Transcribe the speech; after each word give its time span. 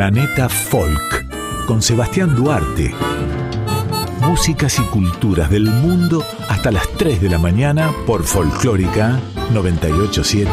Planeta 0.00 0.48
Folk 0.48 1.26
con 1.66 1.82
Sebastián 1.82 2.34
Duarte. 2.34 2.90
Músicas 4.22 4.78
y 4.78 4.82
culturas 4.84 5.50
del 5.50 5.64
mundo 5.64 6.24
hasta 6.48 6.70
las 6.70 6.88
3 6.96 7.20
de 7.20 7.28
la 7.28 7.36
mañana 7.36 7.92
por 8.06 8.24
Folclórica 8.24 9.20
987. 9.52 10.50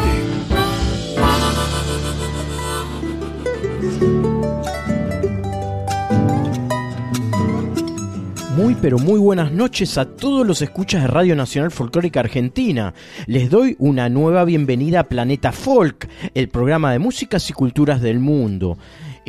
Muy 8.54 8.74
pero 8.74 8.98
muy 8.98 9.18
buenas 9.18 9.50
noches 9.50 9.96
a 9.96 10.04
todos 10.04 10.46
los 10.46 10.60
escuchas 10.60 11.00
de 11.00 11.06
Radio 11.06 11.34
Nacional 11.34 11.70
Folclórica 11.70 12.20
Argentina. 12.20 12.92
Les 13.26 13.48
doy 13.48 13.76
una 13.78 14.10
nueva 14.10 14.44
bienvenida 14.44 15.00
a 15.00 15.08
Planeta 15.08 15.52
Folk, 15.52 16.06
el 16.34 16.50
programa 16.50 16.92
de 16.92 16.98
músicas 16.98 17.48
y 17.48 17.54
culturas 17.54 18.02
del 18.02 18.18
mundo. 18.18 18.76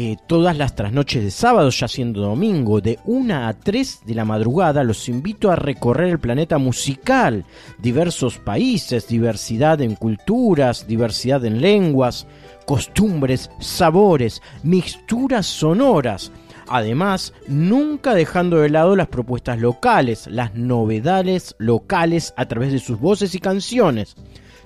Eh, 0.02 0.16
todas 0.28 0.56
las 0.56 0.76
trasnoches 0.76 1.26
de 1.26 1.30
sábado, 1.30 1.70
ya 1.72 1.90
siendo 1.90 2.22
domingo, 2.22 2.80
de 2.80 3.00
1 3.04 3.48
a 3.48 3.54
3 3.54 4.04
de 4.06 4.16
la 4.16 4.24
madrugada, 4.24 4.86
los 4.86 5.10
invito 5.10 5.52
a 5.52 5.58
recorrer 5.58 6.12
el 6.12 6.20
planeta 6.20 6.58
musical, 6.58 7.44
diversos 7.80 8.38
países, 8.38 9.10
diversidad 9.10 9.82
en 9.82 9.96
culturas, 9.96 10.88
diversidad 10.88 11.44
en 11.44 11.60
lenguas, 11.60 12.28
costumbres, 12.66 13.52
sabores, 13.60 14.42
mixturas 14.64 15.48
sonoras. 15.48 16.32
Además, 16.70 17.34
nunca 17.48 18.14
dejando 18.14 18.60
de 18.60 18.70
lado 18.70 18.96
las 18.96 19.10
propuestas 19.10 19.60
locales, 19.60 20.28
las 20.28 20.56
novedades 20.56 21.58
locales 21.58 22.34
a 22.38 22.46
través 22.46 22.72
de 22.72 22.80
sus 22.80 23.02
voces 23.02 23.36
y 23.36 23.40
canciones. 23.40 24.16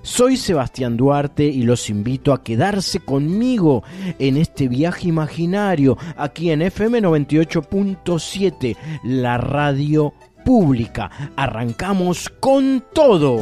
Soy 0.04 0.36
Sebastián 0.36 0.98
Duarte 0.98 1.44
y 1.44 1.62
los 1.62 1.88
invito 1.88 2.34
a 2.34 2.44
quedarse 2.44 3.00
conmigo 3.00 3.82
en 4.18 4.36
este 4.36 4.68
viaje 4.68 5.08
imaginario 5.08 5.96
aquí 6.18 6.50
en 6.50 6.60
FM 6.60 7.00
98.7, 7.00 8.76
la 9.02 9.38
radio 9.38 10.12
pública. 10.44 11.10
Arrancamos 11.36 12.28
con 12.38 12.84
todo. 12.92 13.40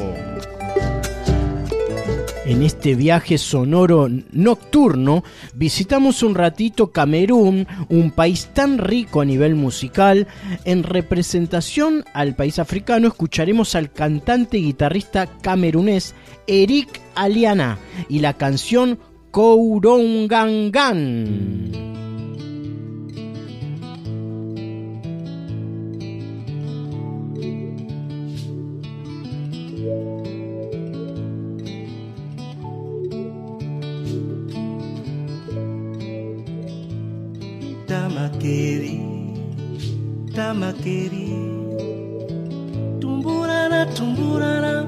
En 2.44 2.64
este 2.64 2.96
viaje 2.96 3.38
sonoro 3.38 4.08
nocturno 4.32 5.22
visitamos 5.54 6.24
un 6.24 6.34
ratito 6.34 6.90
Camerún, 6.90 7.68
un 7.88 8.10
país 8.10 8.50
tan 8.52 8.78
rico 8.78 9.20
a 9.20 9.24
nivel 9.24 9.54
musical. 9.54 10.26
En 10.64 10.82
representación 10.82 12.04
al 12.14 12.34
país 12.34 12.58
africano 12.58 13.06
escucharemos 13.06 13.76
al 13.76 13.92
cantante 13.92 14.58
y 14.58 14.64
guitarrista 14.64 15.28
camerunés 15.40 16.16
Eric 16.48 17.00
Aliana 17.14 17.78
y 18.08 18.18
la 18.18 18.32
canción 18.34 18.98
Kourongangan. 19.30 22.02
Tamakeri 38.23 39.01
tamakeri. 40.34 41.28
Tumburana 43.01 43.87
tumburana 43.97 44.87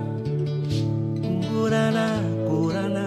tumburana 1.23 2.07
kurana. 2.47 3.07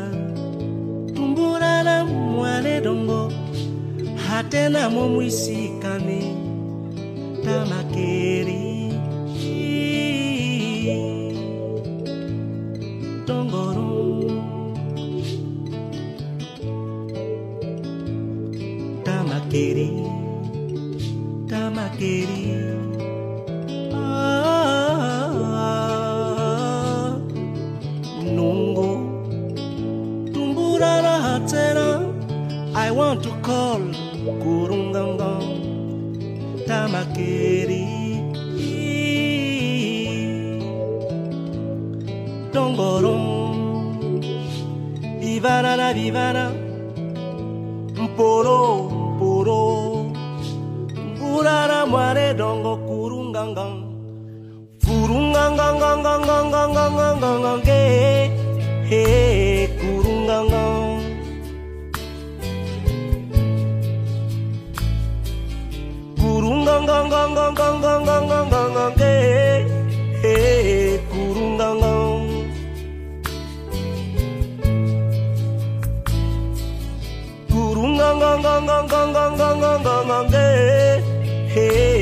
Tumburana 1.15 2.05
mwane 2.05 2.81
dongo 2.81 3.31
hatena 4.27 4.89
momwisikane 4.89 6.21
tamakeri 7.43 8.91
dongorum 13.27 14.36
Tamaqueri, 19.57 19.89
Tamaqueri. 21.49 22.41
Ah, 23.91 24.53
ah, 24.85 25.57
ah. 25.65 27.09
Nungo, 28.21 28.89
Tumburara 30.31 31.15
Hatsera. 31.25 31.89
I 32.75 32.91
want 32.91 33.23
to 33.23 33.31
call 33.41 33.81
Kurungangang, 34.43 35.49
Tamaqueri. 36.67 37.85
Dongorom, 42.53 43.97
Vivana, 45.19 45.93
Vivana, 45.97 46.45
Mpolo 47.97 48.86
mware 51.87 52.33
dongo 52.35 52.77
kurungangang 52.85 53.87
Hey. 81.57 81.96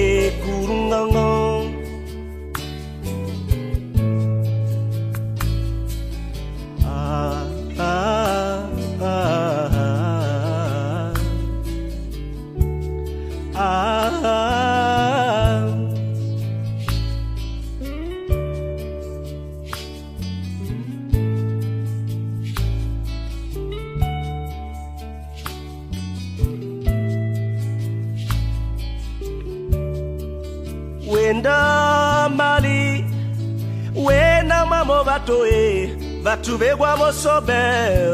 toe 35.26 35.90
va 36.24 36.38
trouver 36.38 36.76
wa 36.78 36.96
mo 36.98 37.12
so 37.12 37.40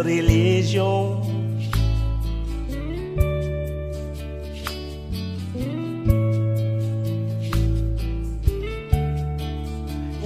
religion. 0.06 1.20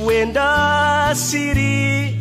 When 0.05 0.33
the 0.33 1.13
city 1.15 2.15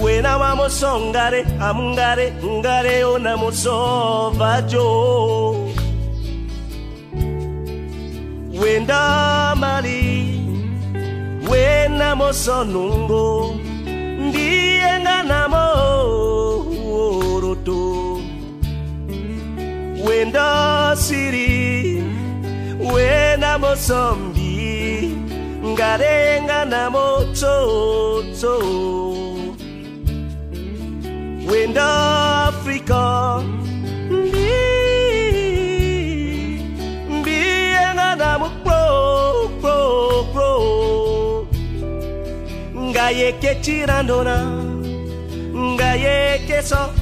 when 0.00 0.26
I 0.26 0.52
am 0.52 0.58
songare 0.68 1.44
amungare 1.60 2.32
ngare 2.42 3.04
ona 3.04 3.36
muso 3.36 4.32
vajo 4.32 5.72
when 8.60 8.86
the 8.86 9.54
mali 9.56 10.38
when 11.48 12.02
I 12.02 12.10
am 12.10 12.18
sonungo 12.32 13.65
in 20.16 20.32
the 20.32 20.94
city 20.96 22.00
when 22.78 23.44
I'm 23.44 23.64
a 23.64 23.76
zombie 23.76 25.12
ngarenga 25.60 26.64
na 26.72 26.88
mototo 26.88 28.56
when 31.48 31.74
the 31.74 31.90
Africa 32.48 33.44
Ngaye 42.86 43.32
ke 43.42 43.52
chirandona 43.62 44.36
Ngaye 45.52 46.46
ke 46.48 46.62
so. 46.64 46.95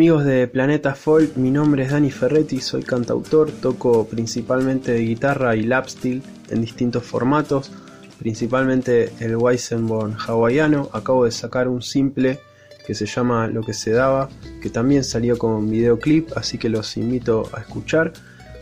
amigos 0.00 0.24
de 0.24 0.48
Planeta 0.48 0.94
Folk, 0.94 1.36
mi 1.36 1.50
nombre 1.50 1.82
es 1.82 1.90
Dani 1.90 2.10
Ferretti, 2.10 2.58
soy 2.62 2.82
cantautor, 2.82 3.50
toco 3.50 4.06
principalmente 4.06 4.92
de 4.92 5.00
guitarra 5.00 5.54
y 5.54 5.62
lap 5.62 5.88
steel 5.90 6.22
en 6.48 6.62
distintos 6.62 7.02
formatos, 7.02 7.70
principalmente 8.18 9.12
el 9.20 9.36
Weissenborn 9.36 10.16
hawaiano. 10.18 10.88
Acabo 10.94 11.26
de 11.26 11.30
sacar 11.30 11.68
un 11.68 11.82
simple 11.82 12.40
que 12.86 12.94
se 12.94 13.04
llama 13.04 13.46
Lo 13.48 13.60
que 13.60 13.74
se 13.74 13.90
daba, 13.90 14.30
que 14.62 14.70
también 14.70 15.04
salió 15.04 15.36
con 15.36 15.68
videoclip, 15.68 16.30
así 16.34 16.56
que 16.56 16.70
los 16.70 16.96
invito 16.96 17.50
a 17.52 17.60
escuchar. 17.60 18.14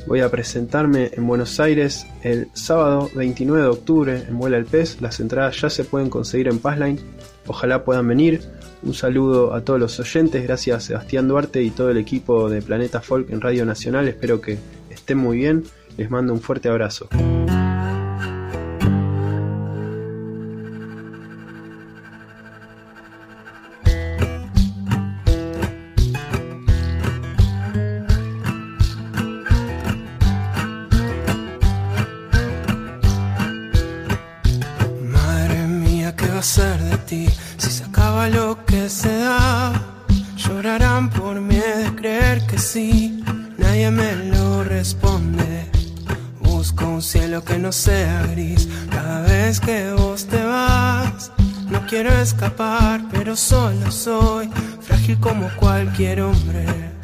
Voy 0.09 0.23
a 0.23 0.33
presentarme 0.33 1.13
en 1.13 1.25
Buenos 1.25 1.61
Aires 1.61 2.05
el 2.25 2.49
sábado 2.55 3.11
29 3.15 3.63
de 3.63 3.69
octubre 3.69 4.25
en 4.29 4.39
Vuela 4.41 4.57
el 4.57 4.65
Pez. 4.65 5.01
Las 5.01 5.21
entradas 5.21 5.61
ya 5.61 5.71
se 5.71 5.85
pueden 5.85 6.11
conseguir 6.11 6.49
en 6.49 6.59
Passline. 6.59 6.99
Ojalá 7.47 7.85
puedan 7.85 8.09
venir. 8.09 8.41
Un 8.83 8.95
saludo 8.95 9.55
a 9.55 9.63
todos 9.63 9.81
los 9.81 9.99
oyentes, 9.99 10.43
gracias 10.45 10.77
a 10.77 10.81
Sebastián 10.81 11.29
Duarte 11.29 11.63
y 11.63 11.71
todo 11.71 11.91
el 11.91 11.99
equipo 11.99 12.49
de 12.49 12.63
Planeta 12.63 13.01
Folk 13.01 13.31
en 13.31 13.41
Radio 13.41 13.67
Nacional, 13.67 14.09
espero 14.09 14.41
que 14.41 14.59
estén 14.91 15.19
muy 15.19 15.39
bien, 15.39 15.65
les 15.97 16.11
mando 16.11 16.33
un 16.33 16.41
fuerte 16.41 16.69
abrazo. 16.69 17.09
escapar, 52.29 53.01
pero 53.11 53.35
solo 53.35 53.91
soy 53.91 54.51
frágil 54.83 55.19
como 55.19 55.49
cualquier 55.57 56.21
hombre. 56.21 56.98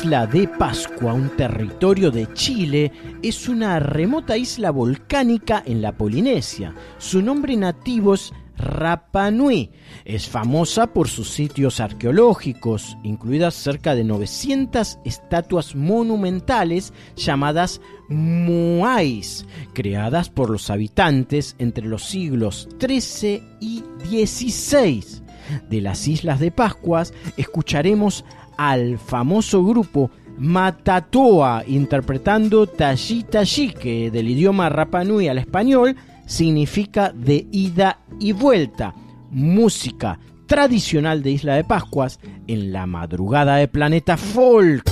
isla 0.00 0.26
de 0.26 0.48
Pascua, 0.48 1.12
un 1.12 1.28
territorio 1.36 2.10
de 2.10 2.32
Chile, 2.32 2.90
es 3.22 3.50
una 3.50 3.78
remota 3.78 4.34
isla 4.34 4.70
volcánica 4.70 5.62
en 5.66 5.82
la 5.82 5.92
Polinesia. 5.92 6.74
Su 6.96 7.20
nombre 7.20 7.54
nativo 7.54 8.14
es 8.14 8.32
Rapa 8.56 9.30
Nui. 9.30 9.70
Es 10.06 10.26
famosa 10.26 10.86
por 10.86 11.08
sus 11.08 11.28
sitios 11.28 11.80
arqueológicos, 11.80 12.96
incluidas 13.02 13.54
cerca 13.54 13.94
de 13.94 14.04
900 14.04 15.00
estatuas 15.04 15.74
monumentales 15.74 16.94
llamadas 17.14 17.82
Moais, 18.08 19.44
creadas 19.74 20.30
por 20.30 20.48
los 20.48 20.70
habitantes 20.70 21.56
entre 21.58 21.86
los 21.86 22.04
siglos 22.06 22.70
XIII 22.80 23.42
y 23.60 23.82
XVI. 24.04 25.04
De 25.68 25.80
las 25.80 26.06
Islas 26.06 26.40
de 26.40 26.50
Pascuas 26.50 27.12
escucharemos 27.36 28.24
al 28.60 28.98
famoso 28.98 29.64
grupo 29.64 30.10
Matatoa 30.36 31.64
interpretando 31.66 32.66
Tashi 32.66 33.22
Tashi, 33.22 33.70
que 33.70 34.10
del 34.10 34.28
idioma 34.28 34.68
Rapanui 34.68 35.28
al 35.28 35.38
español 35.38 35.96
significa 36.26 37.10
de 37.10 37.46
ida 37.52 38.00
y 38.18 38.32
vuelta, 38.32 38.94
música 39.30 40.18
tradicional 40.44 41.22
de 41.22 41.30
Isla 41.30 41.54
de 41.54 41.64
Pascuas 41.64 42.20
en 42.46 42.70
la 42.70 42.86
madrugada 42.86 43.56
de 43.56 43.66
Planeta 43.66 44.18
Folk. 44.18 44.84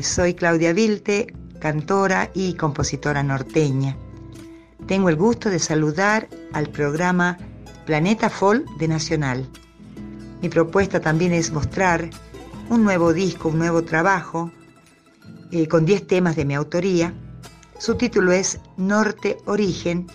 Soy 0.00 0.32
Claudia 0.32 0.72
Vilte, 0.72 1.34
cantora 1.60 2.30
y 2.32 2.54
compositora 2.54 3.22
norteña. 3.22 3.94
Tengo 4.86 5.10
el 5.10 5.16
gusto 5.16 5.50
de 5.50 5.58
saludar 5.58 6.30
al 6.54 6.70
programa 6.70 7.36
Planeta 7.84 8.30
Folk 8.30 8.66
de 8.78 8.88
Nacional. 8.88 9.46
Mi 10.40 10.48
propuesta 10.48 10.98
también 10.98 11.34
es 11.34 11.52
mostrar 11.52 12.08
un 12.70 12.84
nuevo 12.84 13.12
disco, 13.12 13.50
un 13.50 13.58
nuevo 13.58 13.84
trabajo, 13.84 14.50
eh, 15.52 15.68
con 15.68 15.84
10 15.84 16.06
temas 16.06 16.36
de 16.36 16.46
mi 16.46 16.54
autoría. 16.54 17.12
Su 17.78 17.96
título 17.96 18.32
es 18.32 18.58
Norte 18.78 19.36
Origen 19.44 20.06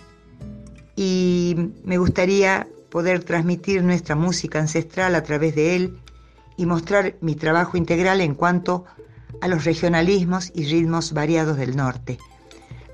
y 0.96 1.70
me 1.84 1.98
gustaría 1.98 2.66
poder 2.90 3.22
transmitir 3.22 3.84
nuestra 3.84 4.16
música 4.16 4.58
ancestral 4.58 5.14
a 5.14 5.22
través 5.22 5.54
de 5.54 5.76
él 5.76 6.00
y 6.56 6.66
mostrar 6.66 7.14
mi 7.20 7.36
trabajo 7.36 7.76
integral 7.76 8.20
en 8.20 8.34
cuanto 8.34 8.86
a 8.88 9.02
los 9.48 9.64
regionalismos 9.64 10.50
y 10.54 10.64
ritmos 10.64 11.12
variados 11.12 11.56
del 11.56 11.76
norte. 11.76 12.18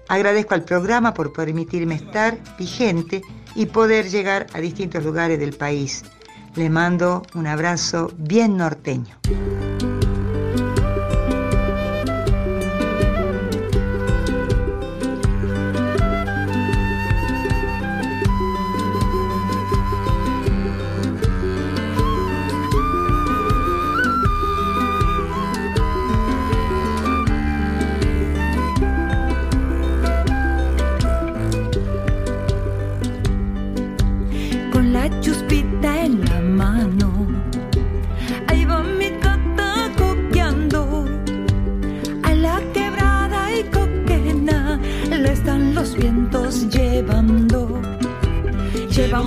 Agradezco 0.08 0.54
al 0.54 0.64
programa 0.64 1.12
por 1.12 1.32
permitirme 1.32 1.94
estar 1.94 2.38
vigente 2.58 3.22
y 3.54 3.66
poder 3.66 4.08
llegar 4.08 4.46
a 4.54 4.60
distintos 4.60 5.04
lugares 5.04 5.38
del 5.38 5.52
país. 5.52 6.04
Le 6.54 6.70
mando 6.70 7.22
un 7.34 7.46
abrazo 7.46 8.10
bien 8.16 8.56
norteño. 8.56 9.18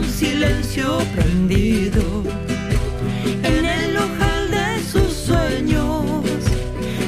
Un 0.02 0.10
silencio 0.10 1.00
prendido 1.16 2.24
en 3.44 3.66
el 3.66 3.98
ojal 3.98 4.50
de 4.50 4.84
sus 4.92 5.14
sueños. 5.14 6.24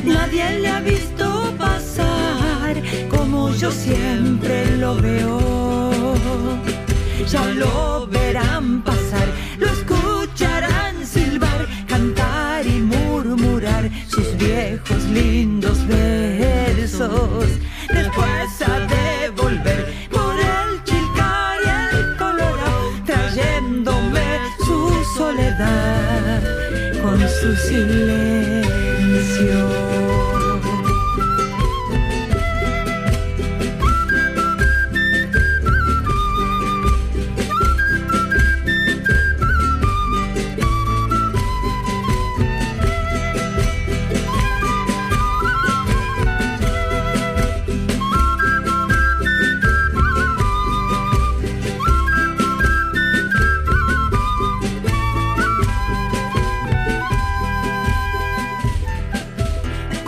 Nadie 0.06 0.60
le 0.60 0.68
ha 0.68 0.80
visto 0.80 1.54
pasar 1.58 2.82
como 3.10 3.54
yo 3.56 3.72
siempre 3.72 4.78
lo 4.78 4.96
veo 4.96 5.74
ya 7.28 7.46
lo 7.48 8.06
verán 8.08 8.84
pasar, 8.84 8.93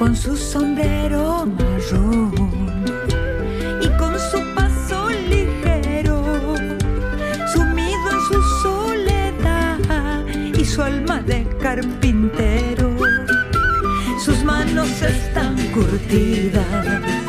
con 0.06 0.16
su 0.16 0.38
sombrero 0.38 1.48
marrón 1.48 2.32
y 3.82 3.88
con 3.98 4.14
su 4.20 4.40
paso 4.54 5.10
ligero, 5.10 6.22
sumido 7.52 8.08
en 8.12 8.22
su 8.28 8.40
soledad 8.62 10.24
y 10.28 10.64
su 10.64 10.84
alma 10.84 11.24
de 11.24 11.48
carpintero. 11.60 12.96
Sus 14.24 14.44
manos 14.44 15.02
están 15.02 15.56
curtidas 15.74 17.25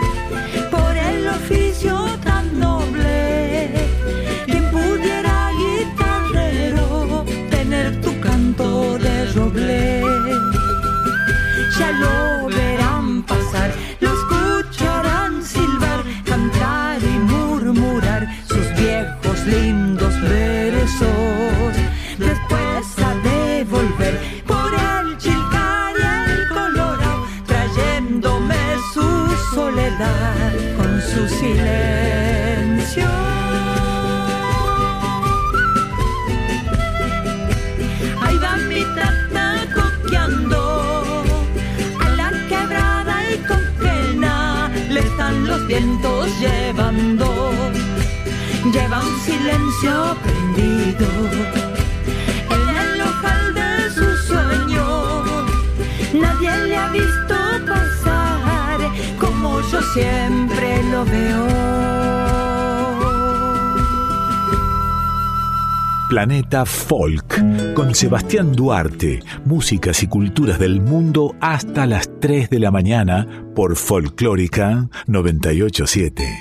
llevando. 46.46 47.52
Lleva 48.72 49.00
un 49.00 49.20
silencio 49.20 50.16
prendido 50.24 51.08
en 52.56 52.64
el 52.82 53.00
ojal 53.00 53.54
de 53.54 53.90
su 53.96 54.06
sueño. 54.28 54.86
Nadie 56.14 56.50
le 56.68 56.76
ha 56.76 56.88
visto 56.88 57.36
pasar 57.66 58.78
como 59.20 59.60
yo 59.70 59.80
siempre 59.94 60.82
lo 60.90 61.04
veo. 61.04 61.46
Planeta 66.08 66.64
Folk 66.64 67.25
con 67.74 67.94
Sebastián 67.94 68.52
Duarte, 68.52 69.20
músicas 69.44 70.02
y 70.02 70.06
culturas 70.06 70.58
del 70.58 70.80
mundo 70.80 71.34
hasta 71.40 71.86
las 71.86 72.08
3 72.20 72.48
de 72.50 72.58
la 72.58 72.70
mañana 72.70 73.46
por 73.54 73.76
Folclórica 73.76 74.88
987. 75.06 76.40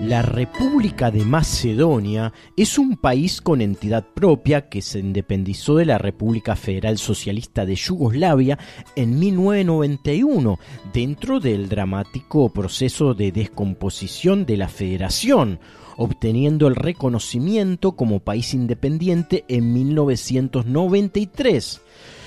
La 0.00 0.22
República 0.22 1.10
de 1.10 1.22
Macedonia 1.22 2.32
es 2.56 2.78
un 2.78 2.96
país 2.96 3.42
con 3.42 3.60
entidad 3.60 4.06
propia 4.14 4.70
que 4.70 4.80
se 4.80 5.00
independizó 5.00 5.76
de 5.76 5.84
la 5.84 5.98
República 5.98 6.56
Federal 6.56 6.96
Socialista 6.96 7.66
de 7.66 7.74
Yugoslavia 7.74 8.58
en 8.96 9.18
1991 9.18 10.58
dentro 10.94 11.40
del 11.40 11.68
dramático 11.68 12.50
proceso 12.50 13.12
de 13.12 13.32
descomposición 13.32 14.46
de 14.46 14.56
la 14.56 14.68
federación, 14.68 15.60
obteniendo 15.98 16.68
el 16.68 16.76
reconocimiento 16.76 17.92
como 17.92 18.20
país 18.20 18.54
independiente 18.54 19.44
en 19.48 19.74
1993. 19.74 21.82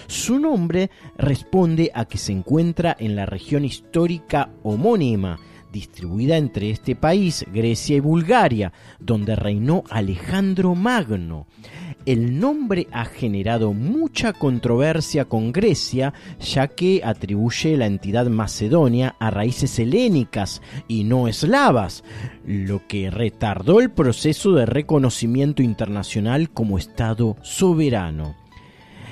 Su 0.07 0.39
nombre 0.39 0.91
responde 1.17 1.89
a 1.95 2.05
que 2.05 2.17
se 2.17 2.33
encuentra 2.33 2.97
en 2.99 3.15
la 3.15 3.25
región 3.25 3.63
histórica 3.63 4.49
homónima, 4.61 5.39
distribuida 5.71 6.35
entre 6.35 6.69
este 6.69 6.97
país, 6.97 7.45
Grecia 7.53 7.95
y 7.95 8.01
Bulgaria, 8.01 8.73
donde 8.99 9.37
reinó 9.37 9.85
Alejandro 9.89 10.75
Magno. 10.75 11.47
El 12.05 12.39
nombre 12.39 12.87
ha 12.91 13.05
generado 13.05 13.73
mucha 13.73 14.33
controversia 14.33 15.25
con 15.25 15.51
Grecia, 15.51 16.13
ya 16.39 16.67
que 16.67 17.01
atribuye 17.03 17.77
la 17.77 17.85
entidad 17.85 18.25
macedonia 18.25 19.15
a 19.19 19.29
raíces 19.29 19.77
helénicas 19.77 20.63
y 20.87 21.03
no 21.03 21.27
eslavas, 21.27 22.03
lo 22.43 22.87
que 22.87 23.11
retardó 23.11 23.79
el 23.79 23.91
proceso 23.91 24.53
de 24.53 24.65
reconocimiento 24.65 25.61
internacional 25.61 26.49
como 26.49 26.79
Estado 26.79 27.37
soberano. 27.43 28.35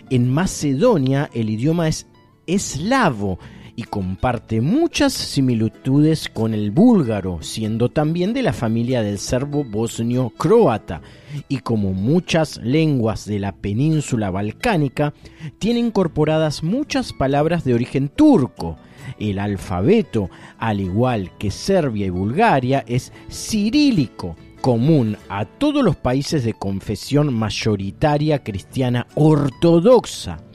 En 0.09 0.27
Macedonia 0.33 1.29
el 1.33 1.51
idioma 1.51 1.87
es 1.87 2.07
eslavo 2.47 3.37
y 3.79 3.83
comparte 3.83 4.59
muchas 4.59 5.13
similitudes 5.13 6.27
con 6.27 6.53
el 6.53 6.69
búlgaro, 6.69 7.41
siendo 7.41 7.87
también 7.87 8.33
de 8.33 8.41
la 8.41 8.51
familia 8.51 9.01
del 9.01 9.19
serbo 9.19 9.63
bosnio 9.63 10.31
croata, 10.31 11.01
y 11.47 11.59
como 11.59 11.93
muchas 11.93 12.57
lenguas 12.57 13.23
de 13.23 13.39
la 13.39 13.53
península 13.53 14.31
balcánica, 14.31 15.13
tiene 15.59 15.79
incorporadas 15.79 16.61
muchas 16.61 17.13
palabras 17.13 17.63
de 17.63 17.73
origen 17.73 18.09
turco. 18.09 18.75
El 19.17 19.39
alfabeto, 19.39 20.29
al 20.57 20.81
igual 20.81 21.31
que 21.37 21.49
Serbia 21.49 22.07
y 22.07 22.09
Bulgaria, 22.09 22.83
es 22.85 23.13
cirílico, 23.31 24.35
común 24.59 25.15
a 25.29 25.45
todos 25.45 25.85
los 25.85 25.95
países 25.95 26.43
de 26.43 26.53
confesión 26.53 27.33
mayoritaria 27.33 28.43
cristiana 28.43 29.07
ortodoxa. 29.15 30.48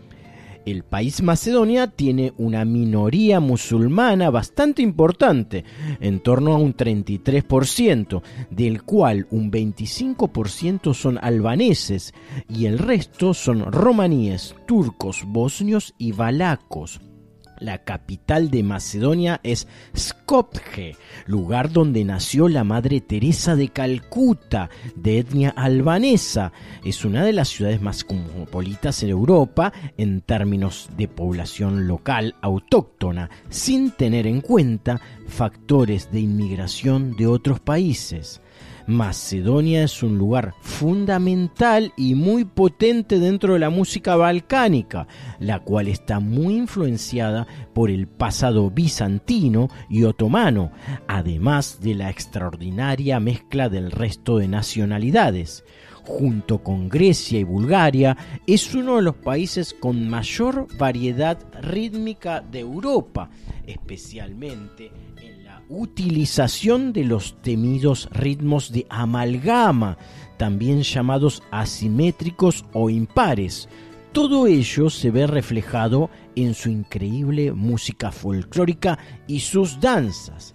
El 0.66 0.82
país 0.82 1.22
Macedonia 1.22 1.88
tiene 1.88 2.32
una 2.38 2.64
minoría 2.64 3.38
musulmana 3.40 4.30
bastante 4.30 4.82
importante, 4.82 5.64
en 6.00 6.20
torno 6.20 6.54
a 6.54 6.58
un 6.58 6.74
33%, 6.74 8.22
del 8.50 8.82
cual 8.82 9.26
un 9.30 9.50
25% 9.50 10.94
son 10.94 11.18
albaneses 11.20 12.14
y 12.48 12.66
el 12.66 12.78
resto 12.78 13.34
son 13.34 13.70
romaníes, 13.70 14.54
turcos, 14.66 15.24
bosnios 15.26 15.94
y 15.98 16.12
valacos. 16.12 17.00
La 17.58 17.78
capital 17.78 18.50
de 18.50 18.62
Macedonia 18.62 19.40
es 19.42 19.68
Skopje, 19.96 20.96
lugar 21.26 21.70
donde 21.70 22.04
nació 22.04 22.48
la 22.48 22.64
Madre 22.64 23.00
Teresa 23.00 23.54
de 23.56 23.68
Calcuta, 23.68 24.70
de 24.96 25.18
etnia 25.18 25.50
albanesa. 25.50 26.52
Es 26.84 27.04
una 27.04 27.24
de 27.24 27.32
las 27.32 27.48
ciudades 27.48 27.80
más 27.80 28.04
cosmopolitas 28.04 29.02
en 29.02 29.10
Europa 29.10 29.72
en 29.96 30.20
términos 30.20 30.90
de 30.96 31.08
población 31.08 31.86
local 31.86 32.34
autóctona, 32.42 33.30
sin 33.50 33.90
tener 33.92 34.26
en 34.26 34.40
cuenta 34.40 35.00
factores 35.26 36.10
de 36.10 36.20
inmigración 36.20 37.16
de 37.16 37.26
otros 37.26 37.60
países. 37.60 38.40
Macedonia 38.86 39.84
es 39.84 40.02
un 40.02 40.18
lugar 40.18 40.54
fundamental 40.60 41.92
y 41.96 42.14
muy 42.14 42.44
potente 42.44 43.18
dentro 43.18 43.54
de 43.54 43.58
la 43.58 43.70
música 43.70 44.14
balcánica, 44.14 45.06
la 45.38 45.60
cual 45.60 45.88
está 45.88 46.20
muy 46.20 46.56
influenciada 46.56 47.46
por 47.72 47.90
el 47.90 48.06
pasado 48.06 48.70
bizantino 48.70 49.68
y 49.88 50.04
otomano, 50.04 50.70
además 51.08 51.80
de 51.80 51.94
la 51.94 52.10
extraordinaria 52.10 53.20
mezcla 53.20 53.70
del 53.70 53.90
resto 53.90 54.36
de 54.36 54.48
nacionalidades. 54.48 55.64
Junto 56.06 56.62
con 56.62 56.90
Grecia 56.90 57.38
y 57.38 57.44
Bulgaria, 57.44 58.14
es 58.46 58.74
uno 58.74 58.96
de 58.96 59.02
los 59.02 59.14
países 59.14 59.72
con 59.72 60.06
mayor 60.06 60.68
variedad 60.76 61.38
rítmica 61.62 62.42
de 62.42 62.60
Europa, 62.60 63.30
especialmente 63.66 64.92
utilización 65.68 66.92
de 66.92 67.04
los 67.04 67.40
temidos 67.42 68.08
ritmos 68.12 68.72
de 68.72 68.86
amalgama, 68.88 69.98
también 70.36 70.82
llamados 70.82 71.42
asimétricos 71.50 72.64
o 72.72 72.90
impares. 72.90 73.68
Todo 74.12 74.46
ello 74.46 74.90
se 74.90 75.10
ve 75.10 75.26
reflejado 75.26 76.08
en 76.36 76.54
su 76.54 76.70
increíble 76.70 77.52
música 77.52 78.12
folclórica 78.12 78.98
y 79.26 79.40
sus 79.40 79.80
danzas. 79.80 80.54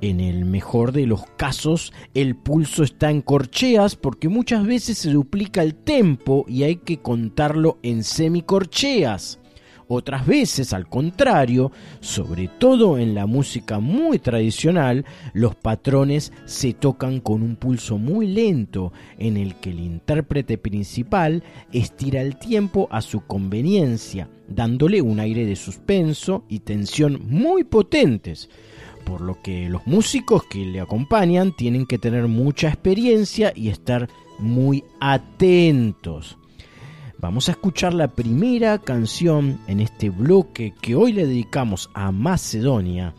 En 0.00 0.20
el 0.20 0.44
mejor 0.44 0.92
de 0.92 1.06
los 1.06 1.26
casos, 1.36 1.92
el 2.14 2.36
pulso 2.36 2.82
está 2.84 3.10
en 3.10 3.20
corcheas 3.20 3.96
porque 3.96 4.28
muchas 4.28 4.64
veces 4.64 4.96
se 4.98 5.10
duplica 5.10 5.62
el 5.62 5.74
tempo 5.74 6.44
y 6.48 6.62
hay 6.62 6.76
que 6.76 7.00
contarlo 7.00 7.78
en 7.82 8.04
semicorcheas. 8.04 9.39
Otras 9.92 10.24
veces, 10.24 10.72
al 10.72 10.88
contrario, 10.88 11.72
sobre 11.98 12.46
todo 12.46 12.96
en 12.96 13.12
la 13.12 13.26
música 13.26 13.80
muy 13.80 14.20
tradicional, 14.20 15.04
los 15.32 15.56
patrones 15.56 16.32
se 16.44 16.74
tocan 16.74 17.18
con 17.18 17.42
un 17.42 17.56
pulso 17.56 17.98
muy 17.98 18.28
lento 18.28 18.92
en 19.18 19.36
el 19.36 19.56
que 19.56 19.70
el 19.70 19.80
intérprete 19.80 20.58
principal 20.58 21.42
estira 21.72 22.22
el 22.22 22.38
tiempo 22.38 22.86
a 22.92 23.02
su 23.02 23.22
conveniencia, 23.26 24.28
dándole 24.46 25.02
un 25.02 25.18
aire 25.18 25.44
de 25.44 25.56
suspenso 25.56 26.44
y 26.48 26.60
tensión 26.60 27.26
muy 27.28 27.64
potentes 27.64 28.48
por 29.04 29.22
lo 29.22 29.42
que 29.42 29.68
los 29.68 29.84
músicos 29.88 30.44
que 30.44 30.64
le 30.66 30.80
acompañan 30.80 31.50
tienen 31.56 31.84
que 31.84 31.98
tener 31.98 32.28
mucha 32.28 32.68
experiencia 32.68 33.52
y 33.56 33.70
estar 33.70 34.08
muy 34.38 34.84
atentos. 35.00 36.38
Vamos 37.20 37.50
a 37.50 37.52
escuchar 37.52 37.92
la 37.92 38.08
primera 38.08 38.78
canción 38.78 39.60
en 39.66 39.80
este 39.80 40.08
bloque 40.08 40.72
que 40.80 40.94
hoy 40.94 41.12
le 41.12 41.26
dedicamos 41.26 41.90
a 41.92 42.12
Macedonia. 42.12 43.12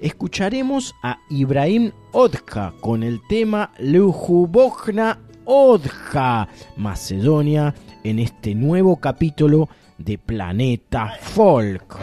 Escucharemos 0.00 0.96
a 1.00 1.20
Ibrahim 1.30 1.92
Odja 2.10 2.72
con 2.80 3.04
el 3.04 3.20
tema 3.28 3.70
Ljubovna 3.78 5.20
Odja, 5.44 6.48
Macedonia, 6.76 7.72
en 8.02 8.18
este 8.18 8.56
nuevo 8.56 8.96
capítulo 8.96 9.68
de 9.96 10.18
Planeta 10.18 11.12
Folk. 11.20 11.98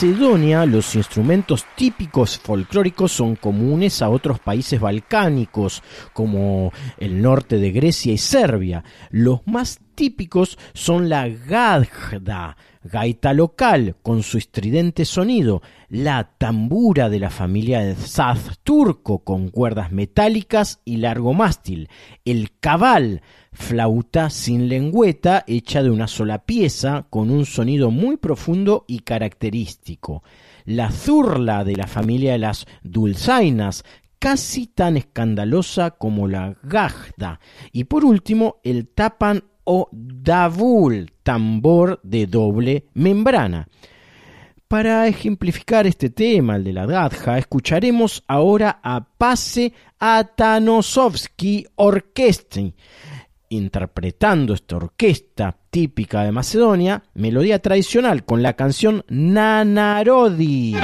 Macedonia 0.00 0.64
los 0.64 0.94
instrumentos 0.94 1.66
típicos 1.76 2.38
folclóricos 2.38 3.12
son 3.12 3.36
comunes 3.36 4.00
a 4.00 4.08
otros 4.08 4.40
países 4.40 4.80
balcánicos, 4.80 5.82
como 6.14 6.72
el 6.96 7.20
norte 7.20 7.58
de 7.58 7.70
Grecia 7.70 8.10
y 8.10 8.16
Serbia. 8.16 8.82
Los 9.10 9.46
más 9.46 9.78
típicos 10.00 10.56
son 10.72 11.10
la 11.10 11.28
gadjda, 11.28 12.56
gaita 12.82 13.34
local 13.34 13.96
con 14.00 14.22
su 14.22 14.38
estridente 14.38 15.04
sonido, 15.04 15.60
la 15.90 16.30
tambura 16.38 17.10
de 17.10 17.20
la 17.20 17.28
familia 17.28 17.80
de 17.80 17.94
saz 17.96 18.60
turco 18.62 19.18
con 19.18 19.50
cuerdas 19.50 19.92
metálicas 19.92 20.80
y 20.86 20.96
largo 20.96 21.34
mástil, 21.34 21.90
el 22.24 22.52
cabal, 22.60 23.20
flauta 23.52 24.30
sin 24.30 24.70
lengüeta 24.70 25.44
hecha 25.46 25.82
de 25.82 25.90
una 25.90 26.08
sola 26.08 26.46
pieza 26.46 27.04
con 27.10 27.30
un 27.30 27.44
sonido 27.44 27.90
muy 27.90 28.16
profundo 28.16 28.86
y 28.88 29.00
característico, 29.00 30.22
la 30.64 30.90
zurla 30.92 31.62
de 31.62 31.76
la 31.76 31.86
familia 31.86 32.32
de 32.32 32.38
las 32.38 32.64
dulzainas, 32.82 33.84
casi 34.18 34.66
tan 34.66 34.96
escandalosa 34.96 35.90
como 35.90 36.26
la 36.26 36.56
gajda, 36.62 37.38
y 37.70 37.84
por 37.84 38.06
último 38.06 38.60
el 38.64 38.88
tapan 38.88 39.44
o 39.70 39.88
davul, 39.92 41.12
tambor 41.22 42.00
de 42.02 42.26
doble 42.26 42.86
membrana. 42.94 43.68
Para 44.66 45.06
ejemplificar 45.06 45.86
este 45.86 46.10
tema, 46.10 46.56
el 46.56 46.64
de 46.64 46.72
la 46.72 46.86
Gadja, 46.86 47.38
escucharemos 47.38 48.24
ahora 48.26 48.80
a 48.82 49.04
Pase 49.04 49.72
Atanosovsky 50.00 51.66
Orkestri, 51.76 52.74
interpretando 53.48 54.54
esta 54.54 54.76
orquesta 54.76 55.56
típica 55.70 56.24
de 56.24 56.32
Macedonia, 56.32 57.04
melodía 57.14 57.60
tradicional 57.60 58.24
con 58.24 58.42
la 58.42 58.54
canción 58.54 59.04
Nanarodi. 59.08 60.74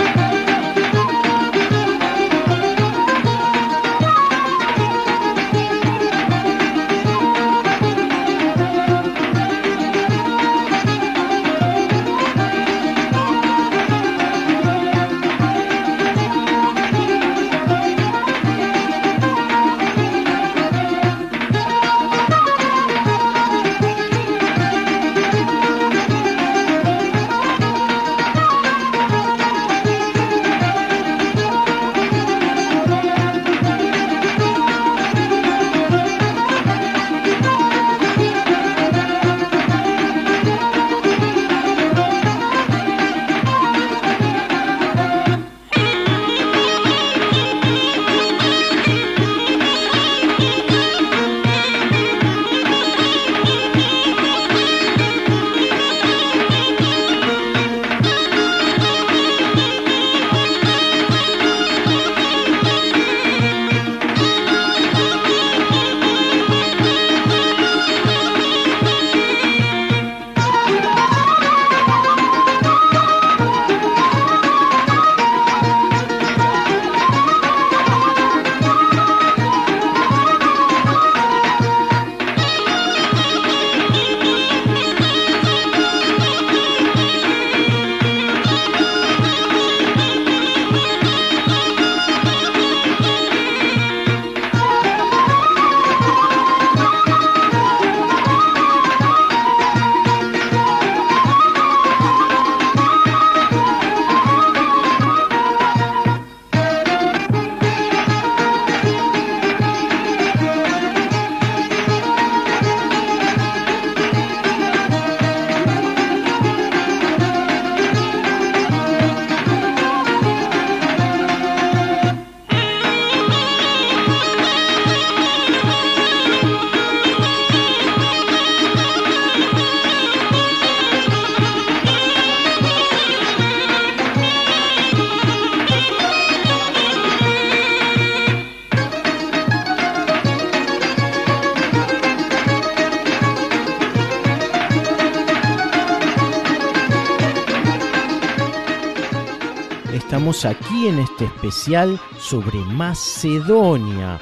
Aquí 150.45 150.89
en 150.89 150.99
este 150.99 151.25
especial 151.25 151.99
sobre 152.19 152.59
Macedonia. 152.59 154.21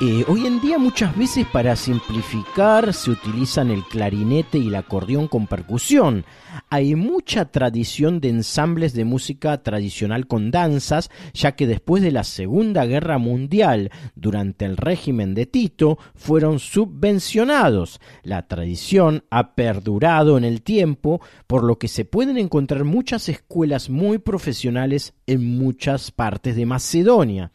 Eh, 0.00 0.24
hoy 0.26 0.46
en 0.46 0.60
día 0.60 0.76
muchas 0.76 1.16
veces 1.16 1.46
para 1.46 1.76
simplificar 1.76 2.92
se 2.92 3.12
utilizan 3.12 3.70
el 3.70 3.84
clarinete 3.84 4.58
y 4.58 4.68
el 4.68 4.74
acordeón 4.74 5.28
con 5.28 5.46
percusión. 5.46 6.24
Hay 6.74 6.94
mucha 6.94 7.50
tradición 7.50 8.18
de 8.18 8.30
ensambles 8.30 8.94
de 8.94 9.04
música 9.04 9.62
tradicional 9.62 10.26
con 10.26 10.50
danzas, 10.50 11.10
ya 11.34 11.52
que 11.52 11.66
después 11.66 12.02
de 12.02 12.12
la 12.12 12.24
Segunda 12.24 12.86
Guerra 12.86 13.18
Mundial, 13.18 13.90
durante 14.14 14.64
el 14.64 14.78
régimen 14.78 15.34
de 15.34 15.44
Tito, 15.44 15.98
fueron 16.14 16.58
subvencionados. 16.58 18.00
La 18.22 18.48
tradición 18.48 19.22
ha 19.28 19.54
perdurado 19.54 20.38
en 20.38 20.44
el 20.44 20.62
tiempo, 20.62 21.20
por 21.46 21.62
lo 21.62 21.78
que 21.78 21.88
se 21.88 22.06
pueden 22.06 22.38
encontrar 22.38 22.84
muchas 22.84 23.28
escuelas 23.28 23.90
muy 23.90 24.16
profesionales 24.16 25.12
en 25.26 25.44
muchas 25.44 26.10
partes 26.10 26.56
de 26.56 26.64
Macedonia. 26.64 27.52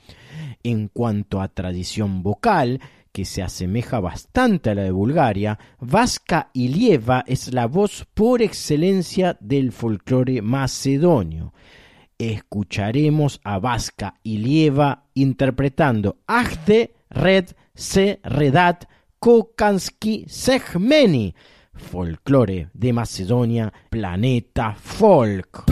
En 0.62 0.89
cuanto 0.89 1.41
a 1.41 1.47
tradición 1.47 2.21
vocal, 2.21 2.82
que 3.17 3.25
se 3.25 3.41
asemeja 3.41 3.99
bastante 3.99 4.69
a 4.69 4.75
la 4.75 4.84
de 4.84 4.91
Bulgaria, 4.91 5.58
Vasca 5.80 6.51
Ilieva 6.53 7.23
es 7.25 7.51
la 7.51 7.65
voz 7.65 8.06
por 8.13 8.43
excelencia 8.43 9.36
del 9.39 9.71
folclore 9.71 10.43
macedonio. 10.43 11.51
Escucharemos 12.19 13.41
a 13.43 13.58
Vasca 13.58 14.13
Ilieva 14.21 15.06
interpretando 15.15 16.17
Ahde 16.27 16.93
Red 17.10 17.56
Se 17.73 18.19
Redat 18.21 18.86
Kokanski 19.17 20.25
Segmeni, 20.27 21.34
folclore 21.73 22.69
de 22.71 22.93
Macedonia, 22.93 23.73
planeta 23.89 24.75
folk. 24.80 25.65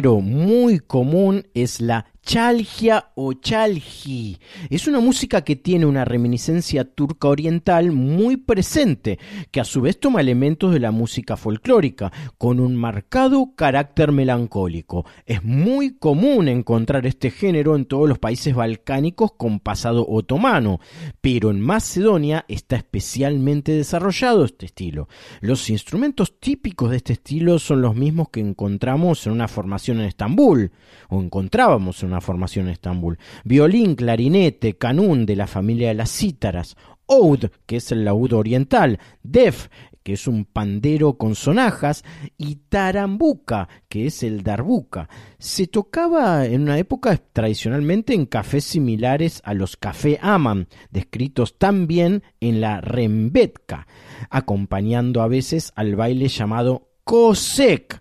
Género 0.00 0.20
muy 0.20 0.80
común 1.00 1.46
es 1.54 1.80
la 1.80 2.04
chalgia 2.22 3.12
o 3.14 3.32
chalgi. 3.32 4.38
Es 4.68 4.86
una 4.86 5.00
música 5.00 5.42
que 5.42 5.56
tiene 5.56 5.86
una 5.86 6.04
reminiscencia 6.04 6.84
turca 6.84 7.28
oriental 7.28 7.92
muy 7.92 8.36
presente, 8.36 9.18
que 9.50 9.60
a 9.60 9.64
su 9.64 9.80
vez 9.80 9.98
toma 9.98 10.20
elementos 10.20 10.72
de 10.72 10.80
la 10.80 10.90
música 10.90 11.38
folclórica, 11.38 12.12
con 12.36 12.60
un 12.60 12.76
marcado 12.76 13.54
carácter 13.56 14.12
melancólico. 14.12 15.06
Es 15.24 15.42
muy 15.42 15.96
común 15.96 16.48
encontrar 16.48 17.06
este 17.06 17.30
género 17.30 17.74
en 17.76 17.86
todos 17.86 18.08
los 18.08 18.18
países 18.18 18.54
balcánicos 18.54 19.32
con 19.32 19.58
pasado 19.58 20.06
otomano, 20.06 20.80
pero 21.22 21.50
en 21.50 21.60
Macedonia 21.60 22.44
está 22.48 22.76
especialmente 22.76 23.72
desarrollado 23.72 24.44
este 24.44 24.66
estilo. 24.66 25.08
Los 25.40 25.70
instrumentos 25.70 26.38
típicos 26.38 26.90
de 26.90 26.98
este 26.98 27.14
estilo 27.14 27.58
son 27.58 27.80
los 27.80 27.96
mismos 27.96 28.28
que 28.28 28.40
encontramos 28.40 29.26
en 29.26 29.32
una 29.32 29.48
formación 29.48 30.00
en 30.00 30.06
Estambul, 30.06 30.70
o 31.08 31.20
encontrábamos 31.20 32.02
en 32.02 32.10
una 32.10 32.20
formación 32.20 32.66
en 32.66 32.72
Estambul. 32.72 33.18
Violín, 33.44 33.94
clarinete, 33.94 34.76
canún 34.76 35.26
de 35.26 35.36
la 35.36 35.46
familia 35.46 35.88
de 35.88 35.94
las 35.94 36.10
cítaras, 36.10 36.76
oud, 37.06 37.46
que 37.66 37.76
es 37.76 37.90
el 37.92 38.04
laúd 38.04 38.32
oriental, 38.32 38.98
def, 39.22 39.68
que 40.02 40.14
es 40.14 40.26
un 40.26 40.44
pandero 40.44 41.14
con 41.14 41.34
sonajas, 41.34 42.04
y 42.38 42.56
tarambuca, 42.68 43.68
que 43.88 44.06
es 44.06 44.22
el 44.22 44.42
darbuca. 44.42 45.08
Se 45.38 45.66
tocaba 45.66 46.46
en 46.46 46.62
una 46.62 46.78
época 46.78 47.16
tradicionalmente 47.32 48.14
en 48.14 48.26
cafés 48.26 48.64
similares 48.64 49.42
a 49.44 49.54
los 49.54 49.76
café 49.76 50.18
aman, 50.22 50.68
descritos 50.90 51.58
también 51.58 52.22
en 52.40 52.60
la 52.60 52.80
rembetka, 52.80 53.86
acompañando 54.30 55.22
a 55.22 55.28
veces 55.28 55.72
al 55.74 55.96
baile 55.96 56.28
llamado 56.28 56.88
kosek. 57.04 58.00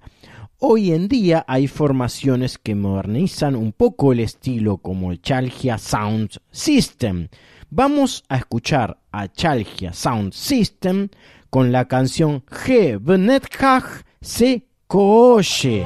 Hoy 0.62 0.92
en 0.92 1.08
día 1.08 1.46
hay 1.48 1.68
formaciones 1.68 2.58
que 2.58 2.76
modernizan 2.76 3.56
un 3.56 3.72
poco 3.72 4.12
el 4.12 4.20
estilo 4.20 4.76
como 4.76 5.10
el 5.10 5.22
Chalgia 5.22 5.78
Sound 5.78 6.32
System. 6.52 7.30
Vamos 7.70 8.26
a 8.28 8.36
escuchar 8.36 8.98
a 9.14 9.30
Chalgia 9.30 9.94
Sound 9.94 10.34
System 10.34 11.08
con 11.50 11.72
la 11.72 11.88
canción 11.88 12.44
G 12.46 13.00
Benetkaj 13.02 14.04
se 14.20 14.66
Kooche. 14.86 15.86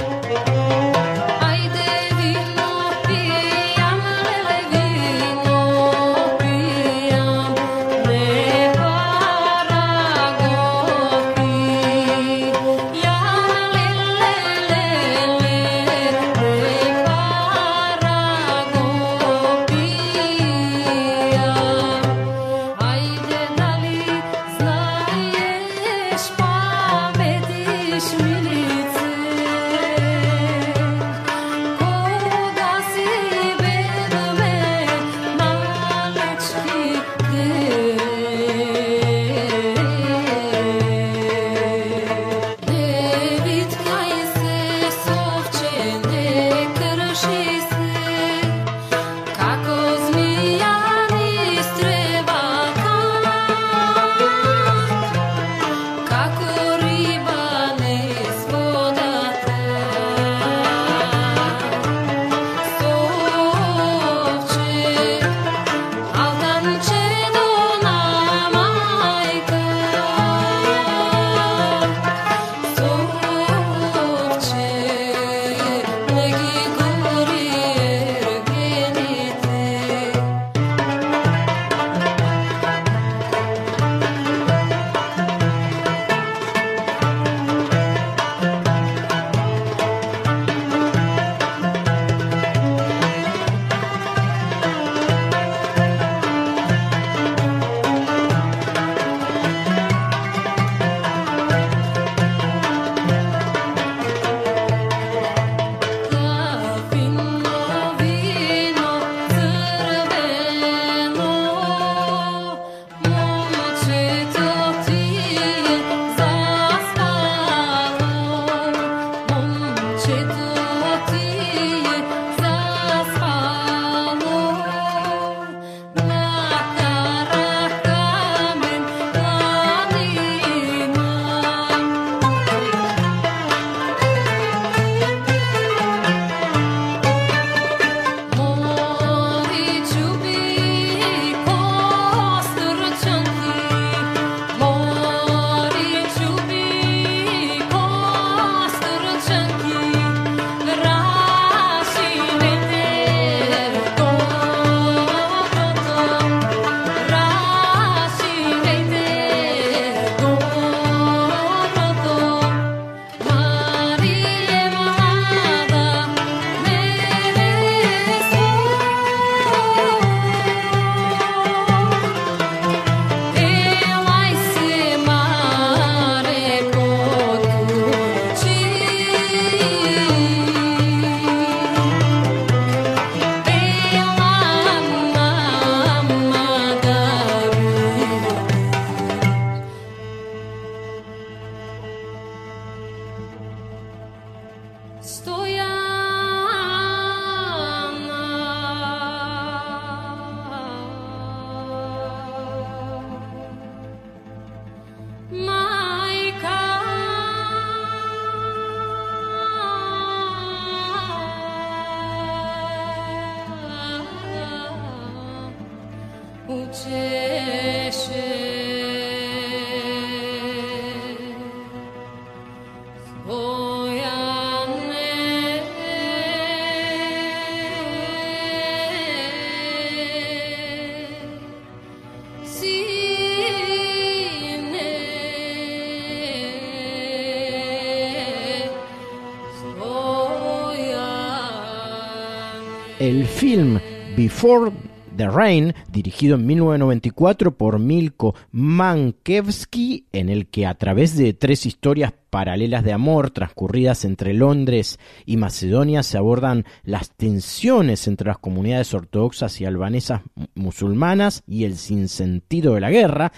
Before 244.43 244.73
the 245.15 245.29
Rain, 245.29 245.73
dirigido 245.89 246.35
en 246.35 246.45
1994 246.45 247.55
por 247.55 247.79
Milko 247.79 248.35
Mankiewicz, 248.51 250.03
en 250.11 250.27
el 250.27 250.47
que 250.47 250.65
a 250.65 250.73
través 250.73 251.15
de 251.15 251.31
tres 251.33 251.65
historias 251.65 252.13
paralelas 252.29 252.83
de 252.83 252.91
amor 252.91 253.31
transcurridas 253.31 254.03
entre 254.03 254.33
Londres 254.33 254.99
y 255.25 255.37
Macedonia 255.37 256.03
se 256.03 256.17
abordan 256.17 256.65
las 256.83 257.11
tensiones 257.11 258.05
entre 258.09 258.27
las 258.27 258.37
comunidades 258.37 258.93
ortodoxas 258.93 259.61
y 259.61 259.65
albanesas 259.65 260.23
musulmanas 260.55 261.43
y 261.47 261.63
el 261.63 261.77
sinsentido 261.77 262.73
de 262.73 262.81
la 262.81 262.91
guerra, 262.91 263.31